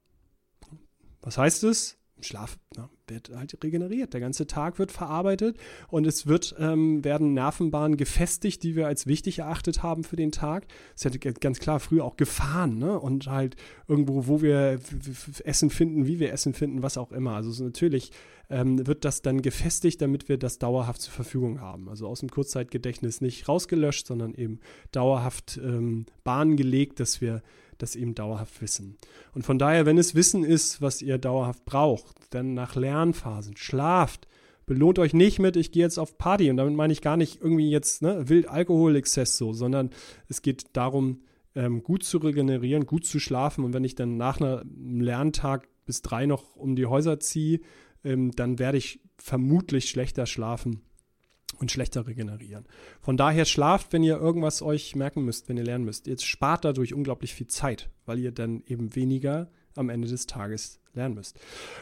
Was 1.22 1.38
heißt 1.38 1.64
es? 1.64 1.95
Schlaf 2.20 2.58
na, 2.76 2.88
wird 3.08 3.30
halt 3.34 3.62
regeneriert. 3.62 4.14
Der 4.14 4.20
ganze 4.20 4.46
Tag 4.46 4.78
wird 4.78 4.90
verarbeitet 4.90 5.58
und 5.88 6.06
es 6.06 6.26
wird, 6.26 6.54
ähm, 6.58 7.04
werden 7.04 7.34
Nervenbahnen 7.34 7.96
gefestigt, 7.96 8.62
die 8.62 8.74
wir 8.74 8.86
als 8.86 9.06
wichtig 9.06 9.40
erachtet 9.40 9.82
haben 9.82 10.02
für 10.02 10.16
den 10.16 10.32
Tag. 10.32 10.66
Es 10.94 11.04
ja 11.04 11.32
ganz 11.32 11.58
klar 11.58 11.78
früher 11.78 12.04
auch 12.04 12.16
Gefahren, 12.16 12.78
ne? 12.78 12.98
Und 12.98 13.26
halt 13.26 13.56
irgendwo, 13.86 14.26
wo 14.26 14.40
wir 14.40 14.80
Essen 15.44 15.70
finden, 15.70 16.06
wie 16.06 16.18
wir 16.18 16.32
Essen 16.32 16.54
finden, 16.54 16.82
was 16.82 16.96
auch 16.96 17.12
immer. 17.12 17.34
Also 17.34 17.62
natürlich 17.62 18.12
ähm, 18.48 18.86
wird 18.86 19.04
das 19.04 19.22
dann 19.22 19.42
gefestigt, 19.42 20.00
damit 20.00 20.28
wir 20.28 20.38
das 20.38 20.58
dauerhaft 20.58 21.02
zur 21.02 21.12
Verfügung 21.12 21.60
haben. 21.60 21.88
Also 21.88 22.06
aus 22.06 22.20
dem 22.20 22.30
Kurzzeitgedächtnis 22.30 23.20
nicht 23.20 23.48
rausgelöscht, 23.48 24.06
sondern 24.06 24.34
eben 24.34 24.60
dauerhaft 24.92 25.58
ähm, 25.62 26.06
Bahnen 26.24 26.56
gelegt, 26.56 27.00
dass 27.00 27.20
wir 27.20 27.42
das 27.78 27.96
eben 27.96 28.14
dauerhaft 28.14 28.60
wissen. 28.60 28.96
Und 29.34 29.42
von 29.42 29.58
daher, 29.58 29.86
wenn 29.86 29.98
es 29.98 30.14
Wissen 30.14 30.44
ist, 30.44 30.80
was 30.80 31.02
ihr 31.02 31.18
dauerhaft 31.18 31.64
braucht, 31.64 32.16
dann 32.30 32.54
nach 32.54 32.74
Lernphasen, 32.76 33.56
schlaft, 33.56 34.28
belohnt 34.66 34.98
euch 34.98 35.14
nicht 35.14 35.38
mit, 35.38 35.56
ich 35.56 35.72
gehe 35.72 35.82
jetzt 35.82 35.98
auf 35.98 36.18
Party. 36.18 36.50
Und 36.50 36.56
damit 36.56 36.74
meine 36.74 36.92
ich 36.92 37.02
gar 37.02 37.16
nicht 37.16 37.40
irgendwie 37.40 37.70
jetzt 37.70 38.02
ne, 38.02 38.28
wild 38.28 38.48
Alkoholexzess 38.48 39.36
so, 39.36 39.52
sondern 39.52 39.90
es 40.28 40.42
geht 40.42 40.64
darum, 40.72 41.22
ähm, 41.54 41.82
gut 41.82 42.02
zu 42.02 42.18
regenerieren, 42.18 42.86
gut 42.86 43.06
zu 43.06 43.18
schlafen. 43.18 43.64
Und 43.64 43.72
wenn 43.72 43.84
ich 43.84 43.94
dann 43.94 44.16
nach 44.16 44.40
einem 44.40 45.00
Lerntag 45.00 45.68
bis 45.86 46.02
drei 46.02 46.26
noch 46.26 46.56
um 46.56 46.76
die 46.76 46.86
Häuser 46.86 47.20
ziehe, 47.20 47.60
ähm, 48.04 48.32
dann 48.32 48.58
werde 48.58 48.78
ich 48.78 49.00
vermutlich 49.18 49.88
schlechter 49.88 50.26
schlafen 50.26 50.82
und 51.58 51.70
schlechter 51.70 52.06
regenerieren. 52.06 52.64
Von 53.00 53.16
daher 53.16 53.44
schlaft, 53.44 53.92
wenn 53.92 54.02
ihr 54.02 54.16
irgendwas 54.16 54.62
euch 54.62 54.94
merken 54.96 55.24
müsst, 55.24 55.48
wenn 55.48 55.56
ihr 55.56 55.64
lernen 55.64 55.84
müsst. 55.84 56.06
Jetzt 56.06 56.24
spart 56.24 56.64
dadurch 56.64 56.94
unglaublich 56.94 57.34
viel 57.34 57.48
Zeit, 57.48 57.90
weil 58.04 58.18
ihr 58.18 58.32
dann 58.32 58.62
eben 58.66 58.94
weniger 58.94 59.48
am 59.74 59.90
Ende 59.90 60.08
des 60.08 60.26
Tages 60.26 60.80
lernen 60.94 61.14
müsst. 61.14 61.38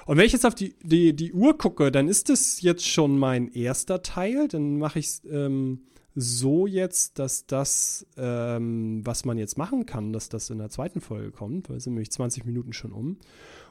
Und 0.06 0.16
wenn 0.16 0.26
ich 0.26 0.32
jetzt 0.32 0.46
auf 0.46 0.54
die, 0.54 0.74
die, 0.82 1.14
die 1.14 1.32
Uhr 1.32 1.56
gucke, 1.56 1.90
dann 1.90 2.08
ist 2.08 2.28
das 2.28 2.60
jetzt 2.60 2.86
schon 2.86 3.18
mein 3.18 3.52
erster 3.52 4.02
Teil. 4.02 4.48
Dann 4.48 4.78
mache 4.78 4.98
ich 4.98 5.06
es 5.06 5.22
ähm, 5.30 5.82
so 6.14 6.66
jetzt, 6.66 7.18
dass 7.18 7.46
das, 7.46 8.06
ähm, 8.16 9.00
was 9.04 9.24
man 9.24 9.38
jetzt 9.38 9.58
machen 9.58 9.86
kann, 9.86 10.12
dass 10.12 10.28
das 10.28 10.50
in 10.50 10.58
der 10.58 10.70
zweiten 10.70 11.00
Folge 11.00 11.30
kommt, 11.30 11.68
weil 11.68 11.78
es 11.78 11.84
sind 11.84 11.94
nämlich 11.94 12.12
20 12.12 12.44
Minuten 12.44 12.72
schon 12.72 12.92
um. 12.92 13.18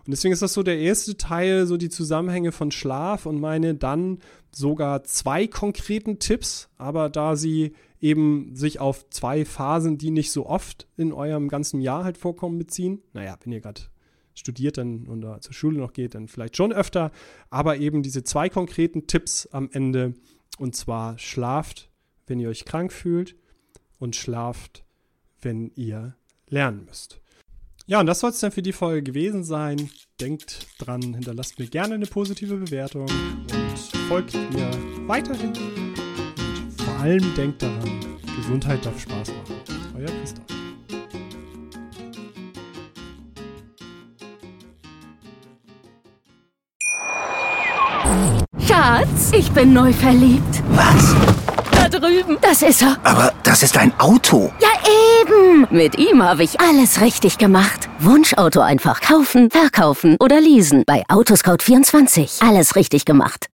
Und 0.06 0.12
deswegen 0.12 0.34
ist 0.34 0.42
das 0.42 0.54
so 0.54 0.64
der 0.64 0.80
erste 0.80 1.16
Teil, 1.16 1.66
so 1.66 1.78
die 1.78 1.90
Zusammenhänge 1.90 2.52
von 2.52 2.72
Schlaf 2.72 3.26
und 3.26 3.40
meine 3.40 3.76
dann 3.76 4.20
sogar 4.56 5.04
zwei 5.04 5.48
konkreten 5.48 6.20
Tipps, 6.20 6.70
aber 6.78 7.10
da 7.10 7.36
sie 7.36 7.74
eben 8.00 8.56
sich 8.56 8.80
auf 8.80 9.10
zwei 9.10 9.46
Phasen, 9.46 9.98
die 9.98 10.12
nicht 10.12 10.32
so 10.32 10.46
oft 10.46 10.88
in 10.98 11.14
eurem 11.14 11.48
ganzen 11.48 11.82
Jahr 11.82 12.04
halt 12.04 12.18
vorkommen, 12.18 12.58
beziehen. 12.58 13.02
Naja, 13.14 13.38
wenn 13.44 13.54
ihr 13.54 13.62
gerade 13.62 13.82
studiert 14.36 14.78
dann 14.78 15.08
oder 15.08 15.40
zur 15.42 15.54
Schule 15.54 15.78
noch 15.78 15.94
geht, 15.94 16.16
dann 16.16 16.28
vielleicht 16.28 16.58
schon 16.58 16.74
öfter, 16.74 17.12
aber 17.50 17.78
eben 17.78 18.04
diese 18.04 18.24
zwei 18.24 18.50
konkreten 18.50 19.08
Tipps 19.08 19.48
am 19.52 19.70
Ende 19.72 20.16
und 20.58 20.76
zwar 20.76 21.18
schlaft, 21.20 21.90
wenn 22.28 22.40
ihr 22.40 22.50
euch 22.50 22.66
krank 22.66 22.92
fühlt 22.92 23.36
und 24.00 24.16
schlaft, 24.16 24.84
wenn 25.42 25.72
ihr 25.76 26.16
lernen 26.50 26.86
müsst. 26.86 27.22
Ja, 27.86 28.00
und 28.00 28.06
das 28.06 28.22
soll 28.22 28.30
es 28.30 28.40
dann 28.40 28.52
für 28.52 28.62
die 28.62 28.72
Folge 28.72 29.04
gewesen 29.04 29.44
sein. 29.44 29.90
Denkt 30.20 30.68
dran, 30.78 31.02
hinterlasst 31.02 31.60
mir 31.60 31.68
gerne 31.68 31.96
eine 31.96 32.06
positive 32.06 32.56
Bewertung 32.56 33.04
und 33.04 33.93
folgt 34.08 34.34
mir 34.54 34.70
weiterhin. 35.08 35.50
Und 35.50 36.82
vor 36.82 37.00
allem 37.02 37.36
denkt 37.36 37.62
daran, 37.62 38.00
Gesundheit 38.36 38.86
darf 38.86 39.00
Spaß 39.00 39.30
machen. 39.30 39.56
Euer 39.98 40.06
Christoph. 40.06 40.44
Schatz, 48.68 49.32
ich 49.32 49.52
bin 49.52 49.74
neu 49.74 49.94
verliebt. 49.94 50.64
Was? 50.72 51.16
Da 51.74 51.88
drüben. 52.00 52.38
Das 52.42 52.62
ist 52.62 52.82
er. 52.82 52.98
Aber 53.04 53.34
das 53.44 53.64
ist 53.64 53.78
ein 53.78 53.94
Auto. 54.00 54.52
Ja, 54.60 54.70
eben. 55.22 55.68
Mit 55.70 55.98
ihm 55.98 56.24
habe 56.24 56.44
ich 56.44 56.60
alles 56.60 57.02
richtig 57.02 57.38
gemacht. 57.38 57.90
Wunschauto 58.00 58.62
einfach 58.62 59.02
kaufen, 59.02 59.50
verkaufen 59.52 60.18
oder 60.20 60.40
leasen. 60.42 60.84
Bei 60.86 61.04
Autoscout24. 61.08 62.48
Alles 62.48 62.76
richtig 62.76 63.06
gemacht. 63.06 63.48